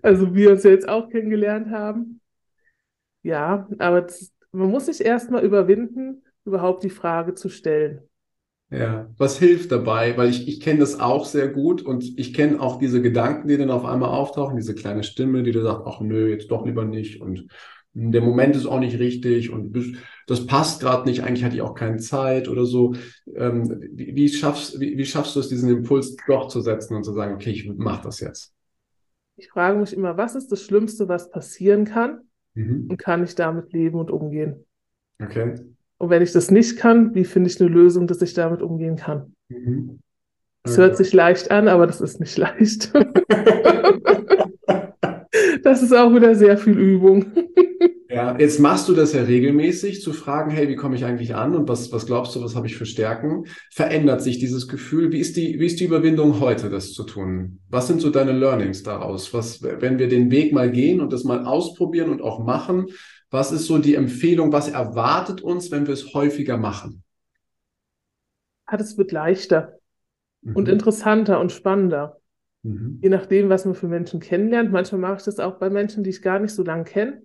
also 0.01 0.33
wir 0.33 0.51
uns 0.51 0.63
ja 0.63 0.71
jetzt 0.71 0.87
auch 0.87 1.09
kennengelernt 1.09 1.69
haben. 1.69 2.21
Ja, 3.23 3.67
aber 3.77 4.03
das, 4.03 4.31
man 4.51 4.71
muss 4.71 4.85
sich 4.85 5.03
erstmal 5.03 5.43
überwinden, 5.43 6.23
überhaupt 6.45 6.83
die 6.83 6.89
Frage 6.89 7.33
zu 7.33 7.49
stellen. 7.49 8.08
Ja, 8.71 9.09
was 9.17 9.39
hilft 9.39 9.71
dabei? 9.71 10.15
Weil 10.15 10.29
ich, 10.29 10.47
ich 10.47 10.59
kenne 10.59 10.79
das 10.79 10.99
auch 10.99 11.25
sehr 11.25 11.47
gut 11.47 11.81
und 11.81 12.03
ich 12.19 12.33
kenne 12.33 12.61
auch 12.61 12.77
diese 12.77 13.01
Gedanken, 13.01 13.47
die 13.47 13.57
dann 13.57 13.71
auf 13.71 13.83
einmal 13.83 14.09
auftauchen, 14.09 14.57
diese 14.57 14.75
kleine 14.75 15.03
Stimme, 15.03 15.41
die 15.41 15.51
dir 15.51 15.63
sagt, 15.63 15.87
ach 15.87 16.01
nö, 16.01 16.29
jetzt 16.29 16.51
doch 16.51 16.65
lieber 16.65 16.85
nicht 16.85 17.19
und 17.19 17.47
der 17.93 18.21
Moment 18.21 18.55
ist 18.55 18.67
auch 18.67 18.79
nicht 18.79 18.99
richtig 18.99 19.49
und 19.49 19.75
das 20.27 20.45
passt 20.45 20.81
gerade 20.81 21.09
nicht, 21.09 21.23
eigentlich 21.23 21.43
hatte 21.43 21.55
ich 21.55 21.63
auch 21.63 21.73
keine 21.73 21.97
Zeit 21.97 22.47
oder 22.47 22.65
so. 22.65 22.93
Ähm, 23.35 23.81
wie, 23.91 24.15
wie, 24.15 24.29
schaffst, 24.29 24.79
wie, 24.79 24.95
wie 24.97 25.05
schaffst 25.05 25.35
du 25.35 25.39
es, 25.39 25.49
diesen 25.49 25.69
Impuls 25.69 26.15
doch 26.27 26.47
zu 26.47 26.61
setzen 26.61 26.95
und 26.95 27.03
zu 27.03 27.13
sagen, 27.13 27.33
okay, 27.33 27.49
ich 27.49 27.67
mache 27.67 28.03
das 28.03 28.19
jetzt? 28.19 28.53
Ich 29.37 29.49
frage 29.49 29.79
mich 29.79 29.93
immer, 29.93 30.17
was 30.17 30.35
ist 30.35 30.51
das 30.51 30.61
Schlimmste, 30.61 31.07
was 31.07 31.31
passieren 31.31 31.85
kann? 31.85 32.21
Mhm. 32.53 32.87
Und 32.89 32.97
kann 32.99 33.23
ich 33.23 33.33
damit 33.33 33.73
leben 33.73 33.97
und 33.97 34.11
umgehen? 34.11 34.65
Okay. 35.21 35.55
Und 35.99 36.09
wenn 36.09 36.21
ich 36.21 36.31
das 36.31 36.49
nicht 36.49 36.77
kann, 36.77 37.13
wie 37.13 37.25
finde 37.25 37.49
ich 37.49 37.59
eine 37.59 37.69
Lösung, 37.69 38.07
dass 38.07 38.21
ich 38.21 38.33
damit 38.33 38.61
umgehen 38.61 38.95
kann? 38.95 39.33
Mhm. 39.49 39.99
Es 40.63 40.77
hört 40.77 40.97
sich 40.97 41.13
leicht 41.13 41.51
an, 41.51 41.67
aber 41.67 41.87
das 41.87 42.01
ist 42.01 42.19
nicht 42.19 42.37
leicht. 42.37 42.93
das 45.63 45.83
ist 45.83 45.93
auch 45.93 46.13
wieder 46.13 46.35
sehr 46.35 46.57
viel 46.57 46.77
Übung. 46.77 47.25
Ja, 48.09 48.37
jetzt 48.39 48.59
machst 48.59 48.89
du 48.89 48.93
das 48.93 49.13
ja 49.13 49.21
regelmäßig, 49.21 50.01
zu 50.01 50.13
fragen, 50.13 50.49
hey, 50.51 50.67
wie 50.67 50.75
komme 50.75 50.95
ich 50.95 51.05
eigentlich 51.05 51.35
an 51.35 51.55
und 51.55 51.69
was, 51.69 51.91
was 51.91 52.07
glaubst 52.07 52.35
du, 52.35 52.41
was 52.41 52.55
habe 52.55 52.65
ich 52.65 52.75
für 52.75 52.85
Stärken? 52.85 53.45
Verändert 53.71 54.21
sich 54.21 54.39
dieses 54.39 54.67
Gefühl? 54.67 55.11
Wie 55.11 55.19
ist 55.19 55.37
die, 55.37 55.59
wie 55.59 55.65
ist 55.65 55.79
die 55.79 55.85
Überwindung 55.85 56.39
heute, 56.39 56.69
das 56.69 56.93
zu 56.93 57.03
tun? 57.03 57.59
Was 57.69 57.87
sind 57.87 58.01
so 58.01 58.09
deine 58.09 58.31
Learnings 58.31 58.83
daraus? 58.83 59.33
Was, 59.33 59.61
wenn 59.61 59.99
wir 59.99 60.07
den 60.07 60.31
Weg 60.31 60.53
mal 60.53 60.71
gehen 60.71 61.01
und 61.01 61.13
das 61.13 61.23
mal 61.23 61.45
ausprobieren 61.45 62.09
und 62.09 62.21
auch 62.21 62.43
machen, 62.43 62.87
was 63.31 63.51
ist 63.51 63.65
so 63.65 63.77
die 63.77 63.95
Empfehlung? 63.95 64.51
Was 64.51 64.69
erwartet 64.69 65.41
uns, 65.41 65.71
wenn 65.71 65.85
wir 65.85 65.93
es 65.93 66.13
häufiger 66.13 66.57
machen? 66.57 67.03
Ah, 68.65 68.77
das 68.77 68.97
wird 68.97 69.11
leichter 69.11 69.79
mhm. 70.41 70.55
und 70.55 70.69
interessanter 70.69 71.39
und 71.39 71.51
spannender. 71.51 72.19
Mhm. 72.63 72.99
Je 73.01 73.09
nachdem, 73.09 73.49
was 73.49 73.65
man 73.65 73.75
für 73.75 73.87
Menschen 73.87 74.19
kennenlernt. 74.19 74.71
Manchmal 74.71 75.01
mache 75.01 75.17
ich 75.17 75.23
das 75.23 75.39
auch 75.39 75.57
bei 75.59 75.69
Menschen, 75.69 76.03
die 76.03 76.09
ich 76.09 76.21
gar 76.21 76.39
nicht 76.39 76.53
so 76.53 76.63
lange 76.63 76.83
kenne, 76.83 77.21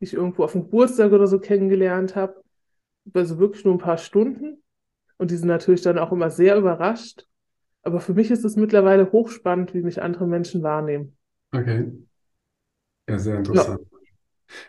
die 0.00 0.04
ich 0.04 0.14
irgendwo 0.14 0.44
auf 0.44 0.52
dem 0.52 0.64
Geburtstag 0.64 1.12
oder 1.12 1.26
so 1.26 1.38
kennengelernt 1.38 2.16
habe. 2.16 2.42
Also 3.12 3.38
wirklich 3.38 3.64
nur 3.64 3.74
ein 3.74 3.78
paar 3.78 3.98
Stunden. 3.98 4.62
Und 5.16 5.30
die 5.30 5.36
sind 5.36 5.48
natürlich 5.48 5.82
dann 5.82 5.98
auch 5.98 6.12
immer 6.12 6.30
sehr 6.30 6.56
überrascht. 6.56 7.26
Aber 7.82 8.00
für 8.00 8.14
mich 8.14 8.30
ist 8.30 8.44
es 8.44 8.56
mittlerweile 8.56 9.12
hochspannend, 9.12 9.74
wie 9.74 9.82
mich 9.82 10.00
andere 10.00 10.26
Menschen 10.26 10.62
wahrnehmen. 10.62 11.16
Okay. 11.52 11.92
Ja, 13.06 13.18
sehr 13.18 13.38
interessant. 13.38 13.80
Ja. 13.80 13.93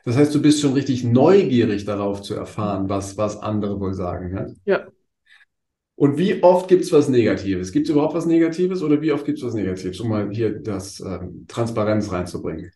Das 0.03 0.15
heißt, 0.15 0.33
du 0.33 0.41
bist 0.41 0.61
schon 0.61 0.73
richtig 0.73 1.03
neugierig 1.03 1.85
darauf 1.85 2.21
zu 2.21 2.33
erfahren, 2.35 2.89
was, 2.89 3.17
was 3.17 3.37
andere 3.37 3.79
wohl 3.79 3.93
sagen. 3.93 4.55
Ja. 4.65 4.77
ja. 4.77 4.87
Und 5.95 6.17
wie 6.17 6.43
oft 6.43 6.67
gibt 6.67 6.83
es 6.83 6.91
was 6.91 7.07
Negatives? 7.07 7.71
Gibt 7.71 7.87
es 7.87 7.91
überhaupt 7.91 8.15
was 8.15 8.25
Negatives 8.25 8.81
oder 8.81 9.01
wie 9.01 9.13
oft 9.13 9.25
gibt 9.25 9.37
es 9.37 9.43
was 9.43 9.53
Negatives, 9.53 9.99
um 10.01 10.09
mal 10.09 10.29
hier 10.29 10.59
das 10.59 10.99
ähm, 10.99 11.45
Transparenz 11.47 12.11
reinzubringen? 12.11 12.71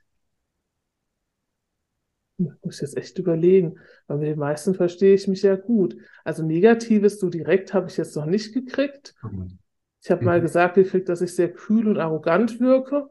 Ich 2.38 2.47
muss 2.63 2.79
jetzt 2.79 2.95
echt 2.95 3.19
überlegen, 3.19 3.77
weil 4.07 4.19
mit 4.19 4.27
den 4.29 4.39
meisten 4.39 4.73
verstehe 4.73 5.13
ich 5.13 5.27
mich 5.27 5.41
ja 5.41 5.57
gut. 5.57 5.97
Also 6.23 6.43
Negatives 6.43 7.19
so 7.19 7.29
direkt 7.29 7.73
habe 7.73 7.89
ich 7.89 7.97
jetzt 7.97 8.15
noch 8.15 8.25
nicht 8.25 8.53
gekriegt. 8.53 9.13
Mhm. 9.21 9.59
Ich 10.01 10.09
habe 10.09 10.21
mhm. 10.21 10.25
mal 10.25 10.41
gesagt 10.41 10.75
gekriegt, 10.75 11.09
dass 11.09 11.19
ich 11.19 11.35
sehr 11.35 11.51
kühl 11.51 11.88
und 11.88 11.97
arrogant 11.97 12.62
wirke. 12.62 13.09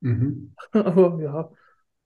Mhm. 0.00 0.54
Aber 0.72 1.20
ja, 1.20 1.50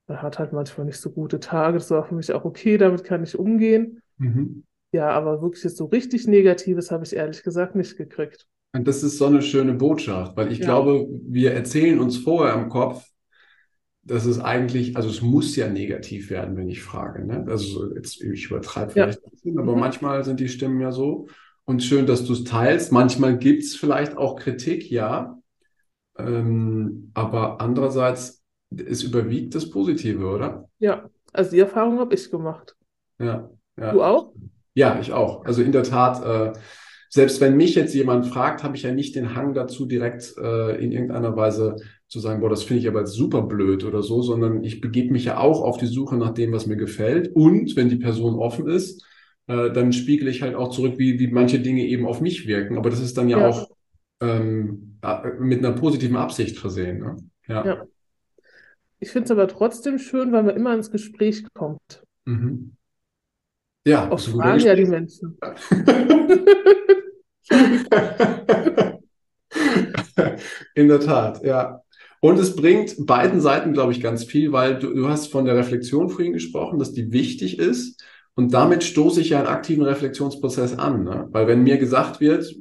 er 0.08 0.22
hat 0.22 0.38
halt 0.38 0.52
manchmal 0.52 0.86
nicht 0.86 1.00
so 1.00 1.10
gute 1.10 1.40
Tage. 1.40 1.78
Das 1.78 1.90
war 1.90 2.04
für 2.04 2.14
mich 2.14 2.32
auch 2.32 2.44
okay, 2.44 2.78
damit 2.78 3.04
kann 3.04 3.22
ich 3.22 3.38
umgehen. 3.38 4.02
Mhm. 4.18 4.64
Ja, 4.92 5.10
aber 5.10 5.42
wirklich 5.42 5.64
jetzt 5.64 5.76
so 5.76 5.86
richtig 5.86 6.26
Negatives 6.26 6.90
habe 6.90 7.04
ich 7.04 7.14
ehrlich 7.14 7.42
gesagt 7.42 7.74
nicht 7.74 7.96
gekriegt. 7.96 8.46
Und 8.72 8.86
das 8.86 9.02
ist 9.02 9.18
so 9.18 9.26
eine 9.26 9.42
schöne 9.42 9.74
Botschaft, 9.74 10.36
weil 10.36 10.52
ich 10.52 10.58
ja. 10.58 10.66
glaube, 10.66 11.06
wir 11.26 11.52
erzählen 11.52 11.98
uns 11.98 12.18
vorher 12.18 12.54
im 12.54 12.68
Kopf, 12.68 13.04
dass 14.02 14.24
es 14.24 14.38
eigentlich, 14.38 14.96
also 14.96 15.08
es 15.08 15.20
muss 15.20 15.56
ja 15.56 15.68
negativ 15.68 16.30
werden, 16.30 16.56
wenn 16.56 16.68
ich 16.68 16.82
frage. 16.82 17.26
Ne? 17.26 17.44
Also 17.48 17.92
jetzt, 17.94 18.22
ich 18.22 18.46
übertreibe 18.46 18.92
vielleicht 18.92 19.20
ja. 19.20 19.24
ein 19.26 19.30
bisschen, 19.30 19.58
aber 19.58 19.74
mhm. 19.74 19.80
manchmal 19.80 20.24
sind 20.24 20.38
die 20.38 20.48
Stimmen 20.48 20.80
ja 20.80 20.92
so. 20.92 21.26
Und 21.64 21.82
schön, 21.82 22.06
dass 22.06 22.24
du 22.24 22.32
es 22.32 22.44
teilst. 22.44 22.92
Manchmal 22.92 23.38
gibt 23.38 23.64
es 23.64 23.74
vielleicht 23.74 24.16
auch 24.16 24.36
Kritik, 24.36 24.88
ja. 24.88 25.36
Ähm, 26.16 27.10
aber 27.14 27.60
andererseits 27.60 28.44
es 28.70 29.02
überwiegt 29.02 29.54
das 29.54 29.70
Positive, 29.70 30.24
oder? 30.26 30.68
Ja, 30.78 31.08
also 31.32 31.50
die 31.50 31.60
Erfahrung 31.60 31.98
habe 31.98 32.14
ich 32.14 32.30
gemacht. 32.30 32.76
Ja, 33.18 33.50
ja. 33.78 33.92
Du 33.92 34.02
auch? 34.02 34.32
Ja, 34.74 34.98
ich 35.00 35.12
auch. 35.12 35.44
Also 35.44 35.62
in 35.62 35.72
der 35.72 35.84
Tat, 35.84 36.22
äh, 36.24 36.58
selbst 37.08 37.40
wenn 37.40 37.56
mich 37.56 37.74
jetzt 37.74 37.94
jemand 37.94 38.26
fragt, 38.26 38.62
habe 38.62 38.76
ich 38.76 38.82
ja 38.82 38.92
nicht 38.92 39.14
den 39.16 39.34
Hang 39.34 39.54
dazu, 39.54 39.86
direkt 39.86 40.34
äh, 40.36 40.76
in 40.82 40.92
irgendeiner 40.92 41.36
Weise 41.36 41.76
zu 42.08 42.20
sagen, 42.20 42.40
boah, 42.40 42.50
das 42.50 42.62
finde 42.62 42.82
ich 42.82 42.88
aber 42.88 43.00
jetzt 43.00 43.12
super 43.12 43.42
blöd 43.42 43.84
oder 43.84 44.02
so, 44.02 44.22
sondern 44.22 44.62
ich 44.62 44.80
begebe 44.80 45.12
mich 45.12 45.24
ja 45.24 45.38
auch 45.38 45.62
auf 45.62 45.78
die 45.78 45.86
Suche 45.86 46.16
nach 46.16 46.34
dem, 46.34 46.52
was 46.52 46.66
mir 46.66 46.76
gefällt. 46.76 47.34
Und 47.34 47.74
wenn 47.76 47.88
die 47.88 47.96
Person 47.96 48.34
offen 48.34 48.68
ist, 48.68 49.04
äh, 49.46 49.70
dann 49.72 49.92
spiegele 49.92 50.30
ich 50.30 50.42
halt 50.42 50.54
auch 50.54 50.70
zurück, 50.70 50.94
wie, 50.98 51.18
wie 51.18 51.28
manche 51.28 51.58
Dinge 51.58 51.84
eben 51.86 52.06
auf 52.06 52.20
mich 52.20 52.46
wirken. 52.46 52.76
Aber 52.76 52.90
das 52.90 53.00
ist 53.00 53.16
dann 53.16 53.28
ja, 53.28 53.38
ja. 53.38 53.48
auch 53.48 53.70
ähm, 54.20 54.98
äh, 55.02 55.30
mit 55.38 55.60
einer 55.60 55.72
positiven 55.72 56.16
Absicht 56.16 56.58
versehen. 56.58 56.98
Ne? 56.98 57.16
ja. 57.48 57.64
ja. 57.64 57.86
Ich 58.98 59.10
finde 59.10 59.26
es 59.26 59.30
aber 59.30 59.48
trotzdem 59.48 59.98
schön, 59.98 60.32
weil 60.32 60.42
man 60.42 60.56
immer 60.56 60.74
ins 60.74 60.90
Gespräch 60.90 61.44
kommt. 61.54 62.02
Mhm. 62.24 62.76
Ja, 63.86 64.10
auch 64.10 64.18
fragen 64.18 64.60
ja 64.60 64.74
die 64.74 64.86
Menschen. 64.86 65.38
In 70.74 70.88
der 70.88 71.00
Tat, 71.00 71.42
ja. 71.44 71.80
Und 72.20 72.38
es 72.38 72.56
bringt 72.56 73.06
beiden 73.06 73.40
Seiten, 73.40 73.72
glaube 73.72 73.92
ich, 73.92 74.00
ganz 74.00 74.24
viel, 74.24 74.50
weil 74.50 74.78
du, 74.78 74.92
du 74.92 75.08
hast 75.08 75.30
von 75.30 75.44
der 75.44 75.54
Reflexion 75.54 76.10
vorhin 76.10 76.32
gesprochen, 76.32 76.78
dass 76.78 76.92
die 76.92 77.12
wichtig 77.12 77.58
ist. 77.58 78.02
Und 78.34 78.52
damit 78.52 78.82
stoße 78.82 79.20
ich 79.20 79.30
ja 79.30 79.38
einen 79.38 79.46
aktiven 79.46 79.84
Reflexionsprozess 79.84 80.78
an. 80.78 81.04
Ne? 81.04 81.28
Weil 81.30 81.46
wenn 81.46 81.62
mir 81.62 81.78
gesagt 81.78 82.20
wird, 82.20 82.52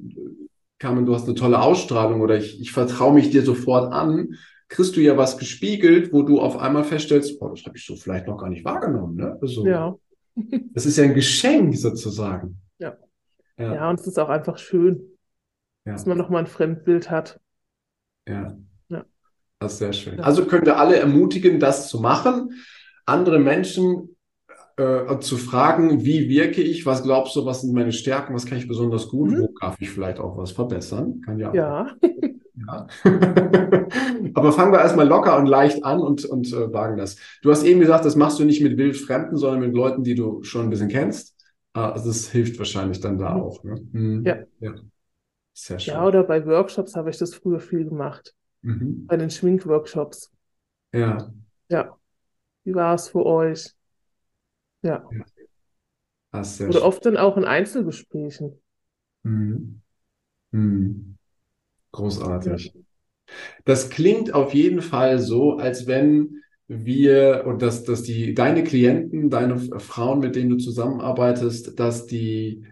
Carmen, 0.78 1.06
du 1.06 1.15
hast 1.15 1.26
eine 1.26 1.36
tolle 1.36 1.62
Ausstrahlung 1.62 2.21
oder 2.21 2.38
ich, 2.38 2.62
ich 2.62 2.71
vertraue 2.71 3.13
mich 3.13 3.32
dir 3.32 3.41
sofort 3.41 3.91
an, 3.91 4.36
kriegst 4.67 4.95
du 4.95 5.01
ja 5.01 5.17
was 5.17 5.38
gespiegelt, 5.38 6.12
wo 6.12 6.23
du 6.23 6.39
auf 6.39 6.58
einmal 6.58 6.84
feststellst, 6.84 7.39
boah, 7.39 7.51
das 7.51 7.65
habe 7.65 7.78
ich 7.78 7.86
so 7.86 7.95
vielleicht 7.95 8.28
noch 8.28 8.38
gar 8.38 8.49
nicht 8.49 8.65
wahrgenommen. 8.65 9.15
Ne? 9.15 9.38
Also, 9.41 9.65
ja. 9.65 9.95
das 10.73 10.86
ist 10.86 10.97
ja 10.97 11.04
ein 11.04 11.13
Geschenk 11.13 11.75
sozusagen. 11.75 12.60
Ja. 12.80 12.97
Ja, 13.58 13.73
ja 13.73 13.89
und 13.89 13.99
es 13.99 14.08
ist 14.08 14.19
auch 14.19 14.30
einfach 14.30 14.58
schön, 14.58 15.17
ja. 15.86 15.93
dass 15.93 16.06
man 16.06 16.17
nochmal 16.17 16.41
ein 16.41 16.47
Fremdbild 16.47 17.10
hat. 17.10 17.39
Ja. 18.28 18.58
ja. 18.89 19.06
Das 19.60 19.73
ist 19.73 19.80
sehr 19.80 19.93
schön. 19.93 20.19
Also 20.19 20.45
können 20.45 20.65
wir 20.65 20.78
alle 20.78 20.97
ermutigen, 20.97 21.60
das 21.60 21.88
zu 21.88 22.01
machen, 22.01 22.51
andere 23.06 23.39
Menschen 23.39 24.15
äh, 24.78 25.19
zu 25.19 25.38
fragen, 25.38 26.04
wie 26.04 26.28
wirke 26.28 26.62
ich, 26.62 26.86
was 26.86 27.04
glaubst 27.04 27.36
du, 27.36 27.45
was 27.45 27.62
sind 27.62 27.73
meine 27.73 27.93
Stärken, 27.93 28.34
was 28.34 28.45
kann 28.45 28.58
ich 28.58 28.67
besonders 28.67 29.08
gut, 29.08 29.32
mhm. 29.32 29.41
wo 29.41 29.54
darf 29.62 29.78
ich 29.80 29.89
vielleicht 29.89 30.19
auch 30.19 30.38
was 30.38 30.51
verbessern? 30.51 31.21
Kann 31.21 31.39
ja. 31.39 31.54
Ja. 31.54 31.95
Ja. 32.56 32.88
Aber 34.34 34.52
fangen 34.52 34.72
wir 34.72 34.80
erstmal 34.80 35.08
locker 35.08 35.38
und 35.38 35.46
leicht 35.46 35.84
an 35.84 36.00
und, 36.00 36.26
und 36.26 36.52
äh, 36.54 36.72
wagen 36.74 36.98
das. 36.98 37.18
Du 37.41 37.52
hast 37.52 37.63
eben 37.63 37.80
gesagt, 37.80 38.06
das 38.06 38.15
machst 38.15 38.39
du 38.39 38.46
nicht 38.46 38.62
mit 38.62 38.78
Wildfremden, 38.78 39.38
sondern 39.38 39.60
mit 39.62 39.74
Leuten, 39.74 40.04
die 40.04 40.15
du 40.15 40.44
schon 40.44 40.63
ein 40.63 40.70
bisschen 40.70 40.89
kennst. 40.89 41.36
Ah, 41.74 41.91
also 41.91 42.08
das 42.08 42.30
hilft 42.30 42.58
wahrscheinlich 42.58 43.02
dann 43.02 43.18
da 43.18 43.36
mhm. 43.36 43.41
auch. 43.41 43.63
Ne? 43.63 43.88
Mhm. 43.91 44.26
Ja. 44.26 44.38
ja. 44.60 44.74
Sehr 45.54 45.80
schön. 45.80 45.94
Ja, 45.94 46.06
oder 46.06 46.24
bei 46.24 46.46
Workshops 46.46 46.96
habe 46.96 47.10
ich 47.10 47.18
das 47.18 47.36
früher 47.36 47.60
viel 47.60 47.86
gemacht. 47.86 48.34
Mhm. 48.62 49.06
Bei 49.08 49.18
den 49.18 49.30
Schminkworkshops. 49.30 50.32
Ja. 50.94 51.32
Ja. 51.70 51.98
Wie 52.63 52.74
war 52.74 52.96
es 52.96 53.10
für 53.10 53.26
euch? 53.26 53.74
Ja. 54.82 55.08
ja. 55.12 55.26
oder 56.34 56.44
schön. 56.46 56.76
oft 56.78 57.06
dann 57.06 57.18
auch 57.18 57.38
in 57.38 57.46
Einzelgesprächen. 57.46 58.62
Mhm. 59.24 59.82
Mhm. 60.52 61.18
Großartig. 61.96 62.74
Das 63.64 63.90
klingt 63.90 64.34
auf 64.34 64.54
jeden 64.54 64.82
Fall 64.82 65.20
so, 65.20 65.54
als 65.54 65.88
wenn 65.88 66.42
wir 66.68 67.44
und 67.46 67.62
dass, 67.62 67.84
dass 67.84 68.04
die, 68.04 68.34
deine 68.34 68.64
Klienten, 68.64 69.30
deine 69.30 69.58
Frauen, 69.80 70.20
mit 70.20 70.36
denen 70.36 70.50
du 70.50 70.58
zusammenarbeitest, 70.58 71.80
dass 71.80 72.06
die 72.06 72.66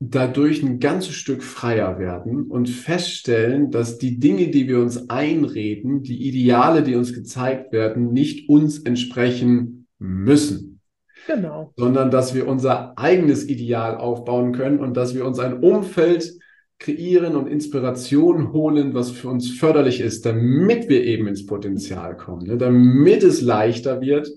dadurch 0.00 0.62
ein 0.62 0.80
ganzes 0.80 1.14
Stück 1.14 1.42
freier 1.42 1.98
werden 1.98 2.46
und 2.48 2.68
feststellen, 2.68 3.70
dass 3.70 3.98
die 3.98 4.18
Dinge, 4.18 4.48
die 4.48 4.66
wir 4.66 4.80
uns 4.80 5.08
einreden, 5.08 6.02
die 6.02 6.28
Ideale, 6.28 6.82
die 6.82 6.96
uns 6.96 7.14
gezeigt 7.14 7.72
werden, 7.72 8.12
nicht 8.12 8.48
uns 8.48 8.80
entsprechen 8.80 9.86
müssen. 9.98 10.80
Genau. 11.26 11.72
Sondern 11.76 12.10
dass 12.10 12.34
wir 12.34 12.48
unser 12.48 12.98
eigenes 12.98 13.48
Ideal 13.48 13.96
aufbauen 13.96 14.52
können 14.52 14.80
und 14.80 14.96
dass 14.96 15.14
wir 15.14 15.24
uns 15.24 15.38
ein 15.38 15.62
Umfeld 15.62 16.38
kreieren 16.78 17.34
und 17.34 17.48
Inspiration 17.48 18.52
holen, 18.52 18.94
was 18.94 19.10
für 19.10 19.28
uns 19.28 19.50
förderlich 19.50 20.00
ist, 20.00 20.24
damit 20.24 20.88
wir 20.88 21.04
eben 21.04 21.26
ins 21.26 21.44
Potenzial 21.44 22.16
kommen, 22.16 22.46
ne? 22.46 22.56
damit 22.56 23.22
es 23.24 23.40
leichter 23.40 24.00
wird 24.00 24.30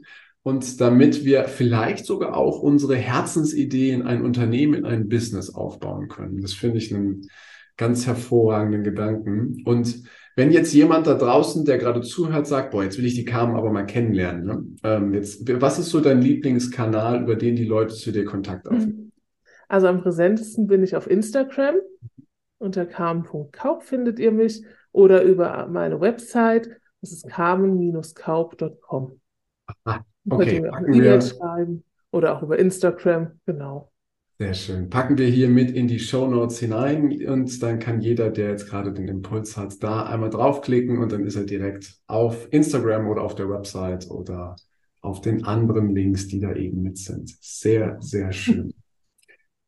und 0.44 0.82
damit 0.82 1.24
wir 1.24 1.44
vielleicht 1.46 2.06
sogar 2.06 2.36
auch 2.36 2.60
unsere 2.60 2.96
Herzensidee 2.96 3.92
in 3.92 4.02
ein 4.02 4.24
Unternehmen, 4.24 4.74
in 4.74 4.86
ein 4.86 5.08
Business 5.08 5.54
aufbauen 5.54 6.08
können. 6.08 6.42
Das 6.42 6.54
finde 6.54 6.80
ich 6.80 6.94
einen 6.94 7.28
ganz 7.78 8.08
hervorragenden 8.08 8.84
Gedanken. 8.84 9.62
Und 9.66 10.04
wenn 10.36 10.52
jetzt 10.52 10.74
jemand 10.74 11.06
da 11.06 11.14
draußen, 11.14 11.66
der 11.66 11.78
gerade 11.78 12.02
zuhört, 12.02 12.48
sagt, 12.48 12.72
boah, 12.72 12.84
jetzt 12.84 12.98
will 12.98 13.06
ich 13.06 13.16
die 13.16 13.26
Carmen 13.26 13.56
aber 13.56 13.72
mal 13.72 13.86
kennenlernen. 13.86 14.46
Ne? 14.46 14.64
Ähm, 14.84 15.14
jetzt, 15.14 15.48
was 15.62 15.78
ist 15.78 15.90
so 15.90 16.00
dein 16.00 16.22
Lieblingskanal, 16.22 17.22
über 17.22 17.36
den 17.36 17.56
die 17.56 17.66
Leute 17.66 17.94
zu 17.94 18.12
dir 18.12 18.26
Kontakt 18.26 18.68
aufnehmen? 18.68 19.12
Also 19.68 19.88
am 19.88 20.02
präsentesten 20.02 20.68
bin 20.68 20.84
ich 20.84 20.96
auf 20.96 21.10
Instagram. 21.10 21.76
Unter 22.62 22.86
carmen.kaub 22.86 23.82
findet 23.82 24.20
ihr 24.20 24.32
mich 24.32 24.64
oder 24.92 25.24
über 25.24 25.68
meine 25.68 26.00
Website. 26.00 26.70
Das 27.02 27.12
ist 27.12 27.28
carmen-kaub.com. 27.28 29.20
Okay, 30.30 30.62
packen 30.62 30.94
wir 30.94 30.96
E-Mail 30.96 31.22
schreiben 31.24 31.84
oder 32.12 32.38
auch 32.38 32.44
über 32.44 32.60
Instagram, 32.60 33.40
genau. 33.48 33.92
Sehr 34.38 34.54
schön. 34.54 34.90
Packen 34.90 35.18
wir 35.18 35.28
hier 35.28 35.50
mit 35.50 35.72
in 35.72 35.88
die 35.88 35.98
Show 36.00 36.28
Notes 36.28 36.60
hinein 36.60 37.28
und 37.28 37.64
dann 37.64 37.80
kann 37.80 38.02
jeder, 38.02 38.30
der 38.30 38.50
jetzt 38.50 38.70
gerade 38.70 38.94
den 38.94 39.08
Impuls 39.08 39.58
hat, 39.58 39.82
da 39.82 40.04
einmal 40.04 40.30
draufklicken 40.30 41.00
und 41.00 41.12
dann 41.12 41.26
ist 41.26 41.36
er 41.36 41.46
direkt 41.46 41.96
auf 42.06 42.48
Instagram 42.52 43.08
oder 43.08 43.24
auf 43.24 43.34
der 43.34 43.50
Website 43.50 44.08
oder 44.10 44.56
auf 45.02 45.22
den 45.22 45.46
anderen 45.46 45.96
Links, 45.96 46.28
die 46.28 46.40
da 46.40 46.54
eben 46.54 46.84
mit 46.84 47.00
sind. 47.00 47.36
Sehr, 47.40 47.98
sehr 48.02 48.32
schön. 48.32 48.72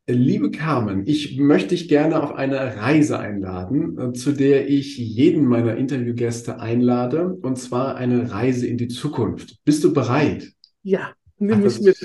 Liebe 0.06 0.52
Carmen, 0.52 1.04
ich 1.06 1.38
möchte 1.40 1.70
dich 1.70 1.88
gerne 1.88 2.22
auf 2.22 2.36
eine 2.36 2.76
Reise 2.76 3.20
einladen, 3.20 3.98
äh, 3.98 4.12
zu 4.12 4.34
der 4.34 4.68
ich 4.68 4.98
jeden 4.98 5.46
meiner 5.46 5.78
Interviewgäste 5.78 6.60
einlade, 6.60 7.38
und 7.42 7.58
zwar 7.58 7.96
eine 7.96 8.30
Reise 8.30 8.68
in 8.68 8.78
die 8.78 8.90
Zukunft. 8.90 9.64
Bist 9.64 9.82
du 9.86 9.94
bereit? 9.94 10.52
Ja, 10.82 11.14
nimm 11.38 11.62
mich 11.62 11.80
mit. 11.80 11.98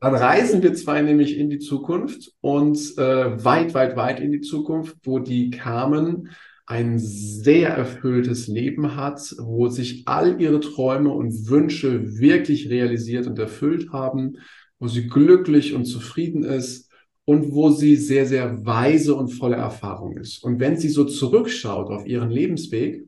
Dann 0.00 0.14
reisen 0.14 0.62
wir 0.62 0.72
zwei 0.72 1.02
nämlich 1.02 1.36
in 1.36 1.50
die 1.50 1.58
Zukunft 1.58 2.32
und 2.40 2.78
äh, 2.96 3.44
weit, 3.44 3.74
weit, 3.74 3.94
weit 3.96 4.20
in 4.20 4.32
die 4.32 4.40
Zukunft, 4.40 4.96
wo 5.02 5.18
die 5.18 5.50
Carmen 5.50 6.30
ein 6.66 6.98
sehr 6.98 7.70
erfülltes 7.70 8.46
Leben 8.46 8.96
hat, 8.96 9.34
wo 9.38 9.68
sich 9.68 10.02
all 10.06 10.40
ihre 10.40 10.60
Träume 10.60 11.10
und 11.10 11.48
Wünsche 11.48 12.18
wirklich 12.18 12.70
realisiert 12.70 13.26
und 13.26 13.38
erfüllt 13.38 13.92
haben, 13.92 14.38
wo 14.78 14.88
sie 14.88 15.08
glücklich 15.08 15.74
und 15.74 15.84
zufrieden 15.84 16.44
ist 16.44 16.90
und 17.24 17.52
wo 17.52 17.70
sie 17.70 17.96
sehr, 17.96 18.26
sehr 18.26 18.64
weise 18.64 19.14
und 19.14 19.28
voller 19.28 19.58
Erfahrung 19.58 20.16
ist. 20.16 20.42
Und 20.42 20.60
wenn 20.60 20.76
sie 20.76 20.88
so 20.88 21.04
zurückschaut 21.04 21.90
auf 21.90 22.06
ihren 22.06 22.30
Lebensweg, 22.30 23.06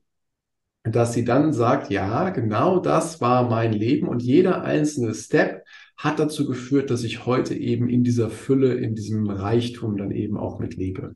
dass 0.84 1.14
sie 1.14 1.24
dann 1.24 1.52
sagt, 1.52 1.90
ja, 1.90 2.30
genau 2.30 2.78
das 2.78 3.20
war 3.20 3.48
mein 3.48 3.72
Leben 3.72 4.06
und 4.06 4.22
jeder 4.22 4.62
einzelne 4.62 5.14
Step 5.14 5.64
hat 5.96 6.18
dazu 6.18 6.46
geführt, 6.46 6.90
dass 6.90 7.04
ich 7.04 7.24
heute 7.24 7.54
eben 7.54 7.88
in 7.88 8.04
dieser 8.04 8.28
Fülle, 8.28 8.74
in 8.74 8.94
diesem 8.94 9.28
Reichtum 9.30 9.96
dann 9.96 10.10
eben 10.10 10.36
auch 10.36 10.58
mitlebe. 10.58 11.14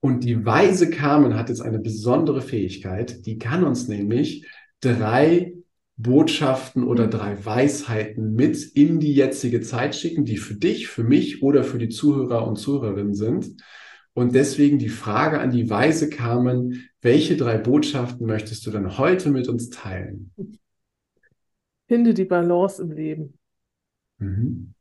Und 0.00 0.24
die 0.24 0.44
weise 0.44 0.90
Carmen 0.90 1.34
hat 1.34 1.48
jetzt 1.48 1.60
eine 1.60 1.78
besondere 1.78 2.40
Fähigkeit, 2.40 3.26
die 3.26 3.38
kann 3.38 3.64
uns 3.64 3.88
nämlich 3.88 4.46
drei 4.80 5.54
Botschaften 5.96 6.84
oder 6.84 7.08
drei 7.08 7.44
Weisheiten 7.44 8.34
mit 8.34 8.62
in 8.62 9.00
die 9.00 9.12
jetzige 9.12 9.60
Zeit 9.60 9.96
schicken, 9.96 10.24
die 10.24 10.36
für 10.36 10.54
dich, 10.54 10.86
für 10.86 11.02
mich 11.02 11.42
oder 11.42 11.64
für 11.64 11.78
die 11.78 11.88
Zuhörer 11.88 12.46
und 12.46 12.56
Zuhörerinnen 12.56 13.14
sind. 13.14 13.56
Und 14.14 14.34
deswegen 14.34 14.78
die 14.78 14.88
Frage 14.88 15.40
an 15.40 15.50
die 15.50 15.68
weise 15.68 16.08
Carmen, 16.08 16.88
welche 17.00 17.36
drei 17.36 17.58
Botschaften 17.58 18.26
möchtest 18.26 18.64
du 18.66 18.70
denn 18.70 18.98
heute 18.98 19.30
mit 19.30 19.48
uns 19.48 19.70
teilen? 19.70 20.32
Finde 21.88 22.14
die 22.14 22.24
Balance 22.24 22.82
im 22.82 22.92
Leben. 22.92 23.38
Mhm. 24.18 24.74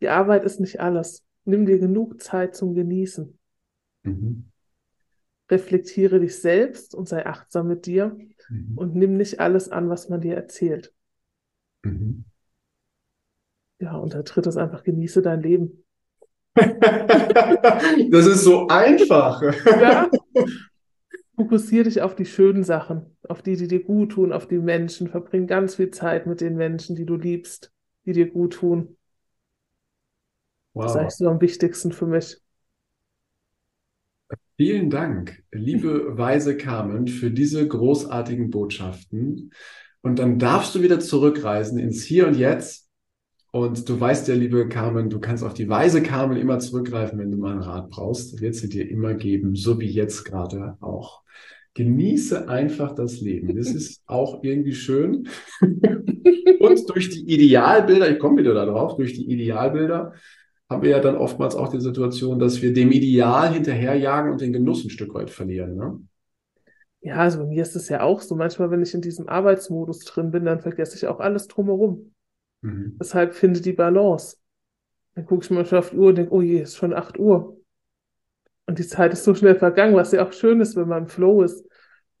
Die 0.00 0.08
Arbeit 0.08 0.44
ist 0.44 0.60
nicht 0.60 0.80
alles. 0.80 1.22
Nimm 1.44 1.66
dir 1.66 1.78
genug 1.78 2.22
Zeit 2.22 2.54
zum 2.54 2.74
Genießen. 2.74 3.38
Mhm. 4.04 4.44
Reflektiere 5.50 6.20
dich 6.20 6.40
selbst 6.40 6.94
und 6.94 7.08
sei 7.08 7.26
achtsam 7.26 7.68
mit 7.68 7.86
dir 7.86 8.16
mhm. 8.48 8.78
und 8.78 8.94
nimm 8.94 9.16
nicht 9.16 9.40
alles 9.40 9.68
an, 9.68 9.88
was 9.88 10.08
man 10.08 10.20
dir 10.20 10.34
erzählt. 10.34 10.94
Mhm. 11.82 12.24
Ja, 13.80 13.96
und 13.96 14.14
der 14.14 14.22
dritte 14.22 14.48
ist 14.48 14.56
einfach, 14.56 14.84
genieße 14.84 15.22
dein 15.22 15.42
Leben. 15.42 15.84
das 16.54 18.26
ist 18.26 18.44
so 18.44 18.68
einfach. 18.68 19.42
ja. 19.66 20.08
Fokussiere 21.34 21.84
dich 21.84 22.02
auf 22.02 22.14
die 22.14 22.26
schönen 22.26 22.62
Sachen, 22.62 23.16
auf 23.28 23.42
die, 23.42 23.56
die 23.56 23.66
dir 23.66 23.82
gut 23.82 24.12
tun, 24.12 24.32
auf 24.32 24.46
die 24.46 24.58
Menschen. 24.58 25.08
Verbring 25.08 25.46
ganz 25.46 25.74
viel 25.76 25.90
Zeit 25.90 26.26
mit 26.26 26.40
den 26.40 26.56
Menschen, 26.56 26.94
die 26.94 27.06
du 27.06 27.16
liebst, 27.16 27.72
die 28.04 28.12
dir 28.12 28.30
gut 28.30 28.54
tun. 28.54 28.96
Wow. 30.74 30.84
Das 30.84 30.92
ist 30.92 31.00
eigentlich 31.00 31.14
so 31.14 31.28
am 31.28 31.40
wichtigsten 31.40 31.92
für 31.92 32.06
mich. 32.06 32.38
Vielen 34.56 34.90
Dank, 34.90 35.42
liebe 35.50 36.16
weise 36.16 36.56
Carmen, 36.56 37.08
für 37.08 37.30
diese 37.30 37.66
großartigen 37.66 38.50
Botschaften. 38.50 39.52
Und 40.02 40.18
dann 40.18 40.38
darfst 40.38 40.74
du 40.74 40.82
wieder 40.82 41.00
zurückreisen 41.00 41.78
ins 41.78 42.02
Hier 42.02 42.26
und 42.26 42.36
Jetzt. 42.36 42.88
Und 43.50 43.88
du 43.88 44.00
weißt 44.00 44.28
ja, 44.28 44.34
liebe 44.34 44.66
Carmen, 44.68 45.10
du 45.10 45.20
kannst 45.20 45.44
auf 45.44 45.52
die 45.52 45.68
weise 45.68 46.02
Carmen 46.02 46.38
immer 46.38 46.58
zurückgreifen, 46.58 47.18
wenn 47.18 47.30
du 47.30 47.36
mal 47.36 47.52
einen 47.52 47.62
Rat 47.62 47.90
brauchst. 47.90 48.40
Wird 48.40 48.54
sie 48.54 48.68
dir 48.68 48.88
immer 48.88 49.14
geben, 49.14 49.54
so 49.54 49.78
wie 49.78 49.90
jetzt 49.90 50.24
gerade 50.24 50.76
auch. 50.80 51.22
Genieße 51.74 52.48
einfach 52.48 52.94
das 52.94 53.20
Leben. 53.20 53.56
Das 53.56 53.68
ist 53.74 54.02
auch 54.06 54.42
irgendwie 54.42 54.74
schön. 54.74 55.28
und 55.60 56.90
durch 56.90 57.10
die 57.10 57.30
Idealbilder, 57.30 58.10
ich 58.10 58.18
komme 58.18 58.40
wieder 58.40 58.54
darauf, 58.54 58.96
durch 58.96 59.12
die 59.12 59.30
Idealbilder 59.30 60.14
haben 60.72 60.82
wir 60.82 60.90
ja 60.90 61.00
dann 61.00 61.16
oftmals 61.16 61.54
auch 61.54 61.68
die 61.68 61.80
Situation, 61.80 62.38
dass 62.38 62.62
wir 62.62 62.72
dem 62.72 62.90
Ideal 62.90 63.52
hinterherjagen 63.52 64.32
und 64.32 64.40
den 64.40 64.52
Genuss 64.52 64.84
ein 64.84 64.90
Stück 64.90 65.14
weit 65.14 65.30
verlieren. 65.30 65.76
Ne? 65.76 66.00
Ja, 67.02 67.16
also 67.16 67.38
bei 67.40 67.46
mir 67.46 67.62
ist 67.62 67.76
es 67.76 67.88
ja 67.88 68.00
auch 68.00 68.20
so. 68.20 68.34
Manchmal, 68.34 68.70
wenn 68.70 68.82
ich 68.82 68.94
in 68.94 69.00
diesem 69.00 69.28
Arbeitsmodus 69.28 70.00
drin 70.00 70.30
bin, 70.30 70.44
dann 70.44 70.60
vergesse 70.60 70.96
ich 70.96 71.06
auch 71.06 71.20
alles 71.20 71.48
drumherum. 71.48 72.12
Mhm. 72.62 72.96
Deshalb 73.00 73.34
finde 73.34 73.60
die 73.60 73.72
Balance. 73.72 74.36
Dann 75.14 75.26
gucke 75.26 75.44
ich 75.44 75.50
manchmal 75.50 75.80
auf 75.80 75.90
die 75.90 75.96
Uhr 75.96 76.08
und 76.08 76.18
denke, 76.18 76.32
oh 76.32 76.42
je, 76.42 76.60
ist 76.60 76.76
schon 76.76 76.94
8 76.94 77.18
Uhr. 77.18 77.56
Und 78.66 78.78
die 78.78 78.86
Zeit 78.86 79.12
ist 79.12 79.24
so 79.24 79.34
schnell 79.34 79.56
vergangen, 79.56 79.94
was 79.94 80.12
ja 80.12 80.26
auch 80.26 80.32
schön 80.32 80.60
ist, 80.60 80.76
wenn 80.76 80.88
man 80.88 81.02
im 81.02 81.08
Flow 81.08 81.42
ist. 81.42 81.66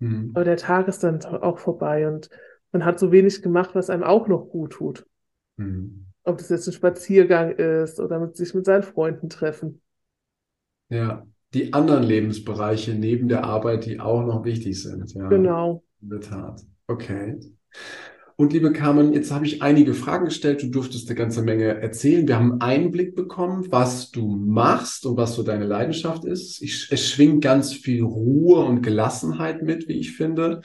Mhm. 0.00 0.32
Aber 0.34 0.44
der 0.44 0.56
Tag 0.56 0.88
ist 0.88 1.02
dann 1.02 1.24
auch 1.24 1.58
vorbei 1.58 2.08
und 2.08 2.28
man 2.72 2.84
hat 2.84 2.98
so 2.98 3.12
wenig 3.12 3.42
gemacht, 3.42 3.70
was 3.74 3.90
einem 3.90 4.02
auch 4.02 4.28
noch 4.28 4.48
gut 4.48 4.72
tut. 4.72 5.06
Mhm. 5.56 6.06
Ob 6.24 6.38
das 6.38 6.50
jetzt 6.50 6.68
ein 6.68 6.72
Spaziergang 6.72 7.52
ist 7.52 7.98
oder 7.98 8.20
mit 8.20 8.36
sich 8.36 8.54
mit 8.54 8.64
seinen 8.64 8.82
Freunden 8.82 9.28
treffen. 9.28 9.80
Ja, 10.88 11.26
die 11.54 11.72
anderen 11.72 12.02
Lebensbereiche 12.02 12.94
neben 12.94 13.28
der 13.28 13.44
Arbeit, 13.44 13.86
die 13.86 14.00
auch 14.00 14.24
noch 14.24 14.44
wichtig 14.44 14.80
sind. 14.82 15.12
Ja, 15.14 15.28
genau. 15.28 15.84
In 16.00 16.10
der 16.10 16.20
Tat. 16.20 16.62
Okay. 16.86 17.38
Und 18.36 18.52
liebe 18.52 18.72
Carmen, 18.72 19.12
jetzt 19.12 19.30
habe 19.30 19.46
ich 19.46 19.62
einige 19.62 19.94
Fragen 19.94 20.24
gestellt. 20.24 20.62
Du 20.62 20.68
durftest 20.68 21.08
eine 21.08 21.16
ganze 21.16 21.42
Menge 21.42 21.80
erzählen. 21.80 22.26
Wir 22.26 22.36
haben 22.36 22.52
einen 22.52 22.62
Einblick 22.62 23.14
bekommen, 23.14 23.66
was 23.70 24.10
du 24.10 24.26
machst 24.26 25.06
und 25.06 25.16
was 25.16 25.34
so 25.34 25.42
deine 25.42 25.66
Leidenschaft 25.66 26.24
ist. 26.24 26.62
Ich, 26.62 26.88
es 26.90 27.08
schwingt 27.08 27.42
ganz 27.44 27.72
viel 27.72 28.02
Ruhe 28.02 28.64
und 28.64 28.82
Gelassenheit 28.82 29.62
mit, 29.62 29.86
wie 29.88 29.98
ich 29.98 30.16
finde. 30.16 30.62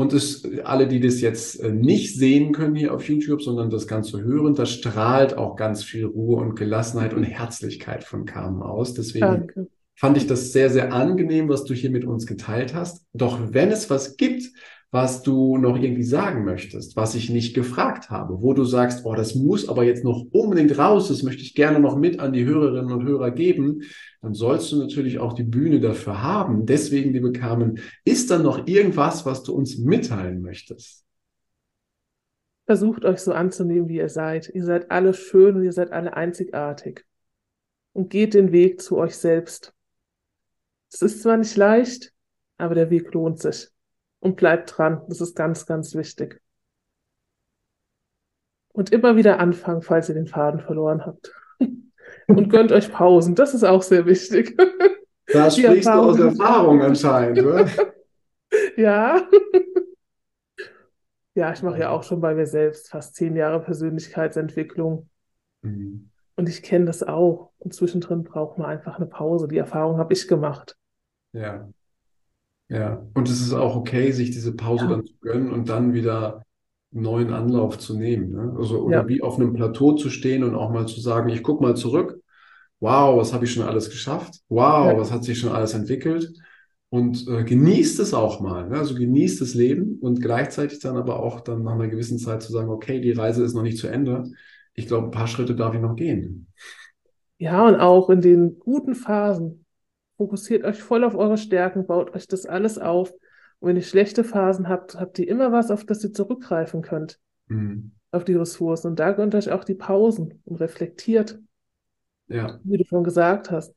Und 0.00 0.14
es, 0.14 0.48
alle, 0.64 0.88
die 0.88 0.98
das 0.98 1.20
jetzt 1.20 1.60
äh, 1.60 1.70
nicht 1.70 2.16
sehen 2.16 2.52
können 2.52 2.74
hier 2.74 2.94
auf 2.94 3.06
YouTube, 3.06 3.42
sondern 3.42 3.68
das 3.68 3.86
Ganze 3.86 4.22
hören, 4.22 4.54
da 4.54 4.64
strahlt 4.64 5.36
auch 5.36 5.56
ganz 5.56 5.84
viel 5.84 6.06
Ruhe 6.06 6.40
und 6.40 6.54
Gelassenheit 6.54 7.12
und 7.12 7.22
Herzlichkeit 7.22 8.02
von 8.02 8.24
Carmen 8.24 8.62
aus. 8.62 8.94
Deswegen 8.94 9.26
Danke. 9.26 9.68
fand 9.94 10.16
ich 10.16 10.26
das 10.26 10.52
sehr, 10.52 10.70
sehr 10.70 10.94
angenehm, 10.94 11.50
was 11.50 11.64
du 11.64 11.74
hier 11.74 11.90
mit 11.90 12.06
uns 12.06 12.24
geteilt 12.24 12.74
hast. 12.74 13.04
Doch 13.12 13.52
wenn 13.52 13.70
es 13.70 13.90
was 13.90 14.16
gibt, 14.16 14.44
was 14.92 15.22
du 15.22 15.56
noch 15.56 15.78
irgendwie 15.78 16.02
sagen 16.02 16.44
möchtest, 16.44 16.96
was 16.96 17.14
ich 17.14 17.30
nicht 17.30 17.54
gefragt 17.54 18.10
habe, 18.10 18.42
wo 18.42 18.54
du 18.54 18.64
sagst, 18.64 19.04
oh, 19.04 19.14
das 19.14 19.36
muss 19.36 19.68
aber 19.68 19.84
jetzt 19.84 20.02
noch 20.02 20.26
unbedingt 20.32 20.76
raus, 20.78 21.08
das 21.08 21.22
möchte 21.22 21.42
ich 21.42 21.54
gerne 21.54 21.78
noch 21.78 21.96
mit 21.96 22.18
an 22.18 22.32
die 22.32 22.44
Hörerinnen 22.44 22.90
und 22.90 23.06
Hörer 23.06 23.30
geben, 23.30 23.82
dann 24.20 24.34
sollst 24.34 24.72
du 24.72 24.76
natürlich 24.76 25.20
auch 25.20 25.32
die 25.32 25.44
Bühne 25.44 25.78
dafür 25.78 26.22
haben. 26.22 26.66
Deswegen, 26.66 27.12
liebe 27.12 27.30
Carmen, 27.30 27.78
ist 28.04 28.30
dann 28.30 28.42
noch 28.42 28.66
irgendwas, 28.66 29.24
was 29.24 29.44
du 29.44 29.54
uns 29.54 29.78
mitteilen 29.78 30.42
möchtest? 30.42 31.04
Versucht 32.66 33.04
euch 33.04 33.20
so 33.20 33.32
anzunehmen, 33.32 33.88
wie 33.88 33.96
ihr 33.96 34.08
seid. 34.08 34.50
Ihr 34.52 34.64
seid 34.64 34.90
alle 34.90 35.14
schön 35.14 35.56
und 35.56 35.64
ihr 35.64 35.72
seid 35.72 35.92
alle 35.92 36.14
einzigartig. 36.14 37.04
Und 37.92 38.10
geht 38.10 38.34
den 38.34 38.52
Weg 38.52 38.80
zu 38.80 38.96
euch 38.96 39.16
selbst. 39.16 39.72
Es 40.92 41.02
ist 41.02 41.22
zwar 41.22 41.36
nicht 41.36 41.56
leicht, 41.56 42.12
aber 42.58 42.74
der 42.74 42.90
Weg 42.90 43.12
lohnt 43.14 43.40
sich. 43.40 43.68
Und 44.20 44.36
bleibt 44.36 44.76
dran. 44.76 45.02
Das 45.08 45.20
ist 45.20 45.34
ganz, 45.34 45.66
ganz 45.66 45.94
wichtig. 45.94 46.40
Und 48.72 48.92
immer 48.92 49.16
wieder 49.16 49.40
anfangen, 49.40 49.82
falls 49.82 50.08
ihr 50.08 50.14
den 50.14 50.26
Faden 50.26 50.60
verloren 50.60 51.04
habt. 51.04 51.32
Und 52.28 52.48
gönnt 52.50 52.70
euch 52.70 52.92
Pausen. 52.92 53.34
Das 53.34 53.54
ist 53.54 53.64
auch 53.64 53.82
sehr 53.82 54.06
wichtig. 54.06 54.56
Da 55.32 55.48
sprichst 55.48 55.86
du 55.86 55.92
aus 55.92 56.18
Erfahrung 56.18 56.82
anscheinend, 56.82 57.40
oder? 57.44 57.68
ja. 58.76 59.28
Ja, 61.34 61.52
ich 61.52 61.62
mache 61.62 61.78
ja 61.78 61.90
auch 61.90 62.02
schon 62.02 62.20
bei 62.20 62.34
mir 62.34 62.46
selbst 62.46 62.90
fast 62.90 63.14
zehn 63.14 63.36
Jahre 63.36 63.60
Persönlichkeitsentwicklung. 63.60 65.08
Mhm. 65.62 66.10
Und 66.34 66.48
ich 66.48 66.62
kenne 66.62 66.86
das 66.86 67.02
auch. 67.02 67.52
Und 67.58 67.74
zwischendrin 67.74 68.24
braucht 68.24 68.58
man 68.58 68.68
einfach 68.68 68.96
eine 68.96 69.06
Pause. 69.06 69.46
Die 69.46 69.58
Erfahrung 69.58 69.98
habe 69.98 70.12
ich 70.12 70.26
gemacht. 70.26 70.76
Ja. 71.32 71.68
Ja. 72.70 73.06
Und 73.14 73.28
es 73.28 73.40
ist 73.40 73.52
auch 73.52 73.76
okay, 73.76 74.12
sich 74.12 74.30
diese 74.30 74.56
Pause 74.56 74.84
ja. 74.84 74.90
dann 74.90 75.04
zu 75.04 75.14
gönnen 75.20 75.52
und 75.52 75.68
dann 75.68 75.92
wieder 75.92 76.42
einen 76.92 77.02
neuen 77.02 77.32
Anlauf 77.32 77.78
zu 77.78 77.98
nehmen. 77.98 78.32
Ne? 78.32 78.54
Also, 78.58 78.80
oder 78.80 79.02
ja. 79.02 79.08
wie 79.08 79.22
auf 79.22 79.38
einem 79.38 79.52
Plateau 79.52 79.92
zu 79.92 80.08
stehen 80.08 80.42
und 80.44 80.54
auch 80.54 80.70
mal 80.70 80.86
zu 80.86 81.00
sagen, 81.00 81.28
ich 81.28 81.42
gucke 81.42 81.62
mal 81.62 81.76
zurück. 81.76 82.20
Wow, 82.78 83.18
was 83.18 83.34
habe 83.34 83.44
ich 83.44 83.52
schon 83.52 83.66
alles 83.66 83.90
geschafft? 83.90 84.40
Wow, 84.48 84.86
ja. 84.86 84.98
was 84.98 85.12
hat 85.12 85.24
sich 85.24 85.38
schon 85.38 85.52
alles 85.52 85.74
entwickelt? 85.74 86.32
und 86.90 87.26
äh, 87.28 87.44
genießt 87.44 88.00
es 88.00 88.12
auch 88.12 88.40
mal. 88.40 88.68
Ne? 88.68 88.76
Also 88.76 88.94
genießt 88.94 89.40
das 89.40 89.54
Leben 89.54 89.98
und 90.00 90.20
gleichzeitig 90.20 90.80
dann 90.80 90.96
aber 90.96 91.20
auch 91.20 91.40
dann 91.40 91.62
nach 91.62 91.72
einer 91.72 91.88
gewissen 91.88 92.18
Zeit 92.18 92.42
zu 92.42 92.52
sagen, 92.52 92.68
okay, 92.68 93.00
die 93.00 93.12
Reise 93.12 93.44
ist 93.44 93.54
noch 93.54 93.62
nicht 93.62 93.78
zu 93.78 93.86
Ende. 93.86 94.24
Ich 94.74 94.88
glaube, 94.88 95.06
ein 95.06 95.12
paar 95.12 95.28
Schritte 95.28 95.54
darf 95.54 95.74
ich 95.74 95.80
noch 95.80 95.94
gehen. 95.94 96.48
Ja, 97.38 97.66
und 97.66 97.76
auch 97.76 98.10
in 98.10 98.20
den 98.20 98.58
guten 98.58 98.94
Phasen. 98.94 99.64
Fokussiert 100.20 100.64
euch 100.64 100.82
voll 100.82 101.02
auf 101.02 101.14
eure 101.14 101.38
Stärken, 101.38 101.86
baut 101.86 102.14
euch 102.14 102.28
das 102.28 102.44
alles 102.44 102.78
auf. 102.78 103.10
Und 103.58 103.68
wenn 103.68 103.76
ihr 103.76 103.82
schlechte 103.82 104.22
Phasen 104.22 104.68
habt, 104.68 104.96
habt 105.00 105.18
ihr 105.18 105.28
immer 105.28 105.50
was, 105.50 105.70
auf 105.70 105.84
das 105.84 106.04
ihr 106.04 106.12
zurückgreifen 106.12 106.82
könnt. 106.82 107.18
Mhm. 107.46 107.92
Auf 108.10 108.24
die 108.24 108.34
Ressourcen. 108.34 108.88
Und 108.88 108.98
da 108.98 109.12
gönnt 109.12 109.34
euch 109.34 109.50
auch 109.50 109.64
die 109.64 109.74
Pausen 109.74 110.42
und 110.44 110.60
reflektiert. 110.60 111.38
Ja. 112.28 112.60
Wie 112.64 112.76
du 112.76 112.84
schon 112.84 113.02
gesagt 113.02 113.50
hast 113.50 113.74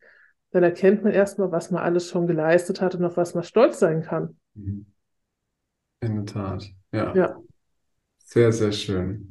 dann 0.53 0.63
erkennt 0.63 1.03
man 1.03 1.12
erstmal, 1.12 1.51
was 1.51 1.71
man 1.71 1.82
alles 1.82 2.10
schon 2.10 2.27
geleistet 2.27 2.79
hat 2.79 2.93
und 2.93 3.03
auf 3.03 3.17
was 3.17 3.34
man 3.34 3.43
stolz 3.43 3.79
sein 3.79 4.03
kann. 4.03 4.38
Mhm. 4.53 4.86
In 5.99 6.15
der 6.15 6.25
Tat, 6.25 6.69
ja. 6.91 7.15
ja. 7.15 7.38
Sehr, 8.19 8.51
sehr 8.51 8.71
schön. 8.71 9.27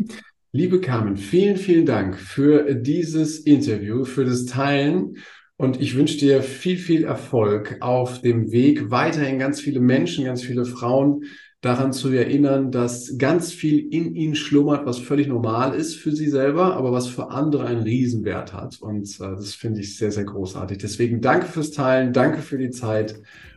Liebe 0.50 0.80
Carmen, 0.80 1.16
vielen, 1.16 1.56
vielen 1.56 1.86
Dank 1.86 2.18
für 2.18 2.74
dieses 2.74 3.38
Interview, 3.38 4.04
für 4.04 4.24
das 4.24 4.46
Teilen. 4.46 5.16
Und 5.62 5.80
ich 5.80 5.96
wünsche 5.96 6.18
dir 6.18 6.42
viel, 6.42 6.76
viel 6.76 7.04
Erfolg 7.04 7.76
auf 7.78 8.20
dem 8.20 8.50
Weg, 8.50 8.90
weiterhin 8.90 9.38
ganz 9.38 9.60
viele 9.60 9.78
Menschen, 9.78 10.24
ganz 10.24 10.42
viele 10.42 10.64
Frauen 10.64 11.22
daran 11.60 11.92
zu 11.92 12.08
erinnern, 12.08 12.72
dass 12.72 13.16
ganz 13.16 13.52
viel 13.52 13.78
in 13.94 14.16
ihnen 14.16 14.34
schlummert, 14.34 14.86
was 14.86 14.98
völlig 14.98 15.28
normal 15.28 15.72
ist 15.76 15.94
für 15.94 16.10
sie 16.10 16.26
selber, 16.26 16.76
aber 16.76 16.90
was 16.90 17.06
für 17.06 17.30
andere 17.30 17.64
einen 17.66 17.82
Riesenwert 17.82 18.52
hat. 18.52 18.82
Und 18.82 19.08
äh, 19.20 19.36
das 19.36 19.54
finde 19.54 19.82
ich 19.82 19.96
sehr, 19.96 20.10
sehr 20.10 20.24
großartig. 20.24 20.78
Deswegen 20.78 21.20
danke 21.20 21.46
fürs 21.46 21.70
Teilen, 21.70 22.12
danke 22.12 22.42
für 22.42 22.58
die 22.58 22.70
Zeit 22.70 23.14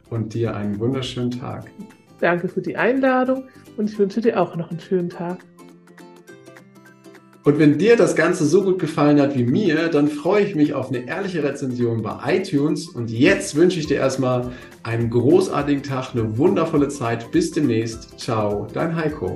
und 0.07 0.35
dir 0.35 0.55
einen 0.55 0.77
wunderschönen 0.77 1.31
Tag. 1.31 1.71
Danke 2.19 2.49
für 2.49 2.61
die 2.61 2.77
Einladung 2.77 3.45
und 3.77 3.89
ich 3.89 3.97
wünsche 3.97 4.21
dir 4.21 4.39
auch 4.39 4.55
noch 4.55 4.69
einen 4.69 4.79
schönen 4.79 5.09
Tag. 5.09 5.39
Und 7.45 7.59
wenn 7.59 7.77
dir 7.77 7.95
das 7.95 8.15
Ganze 8.15 8.43
so 8.43 8.63
gut 8.63 8.79
gefallen 8.79 9.21
hat 9.21 9.37
wie 9.37 9.43
mir, 9.43 9.87
dann 9.89 10.07
freue 10.07 10.43
ich 10.43 10.55
mich 10.55 10.73
auf 10.73 10.89
eine 10.89 11.07
ehrliche 11.07 11.43
Rezension 11.43 12.01
bei 12.01 12.37
iTunes. 12.37 12.89
Und 12.89 13.11
jetzt 13.11 13.55
wünsche 13.55 13.79
ich 13.79 13.85
dir 13.85 13.97
erstmal 13.97 14.51
einen 14.81 15.11
großartigen 15.11 15.83
Tag, 15.83 16.15
eine 16.15 16.39
wundervolle 16.39 16.87
Zeit. 16.87 17.31
Bis 17.31 17.51
demnächst. 17.51 18.19
Ciao, 18.19 18.67
dein 18.73 18.95
Heiko. 18.95 19.35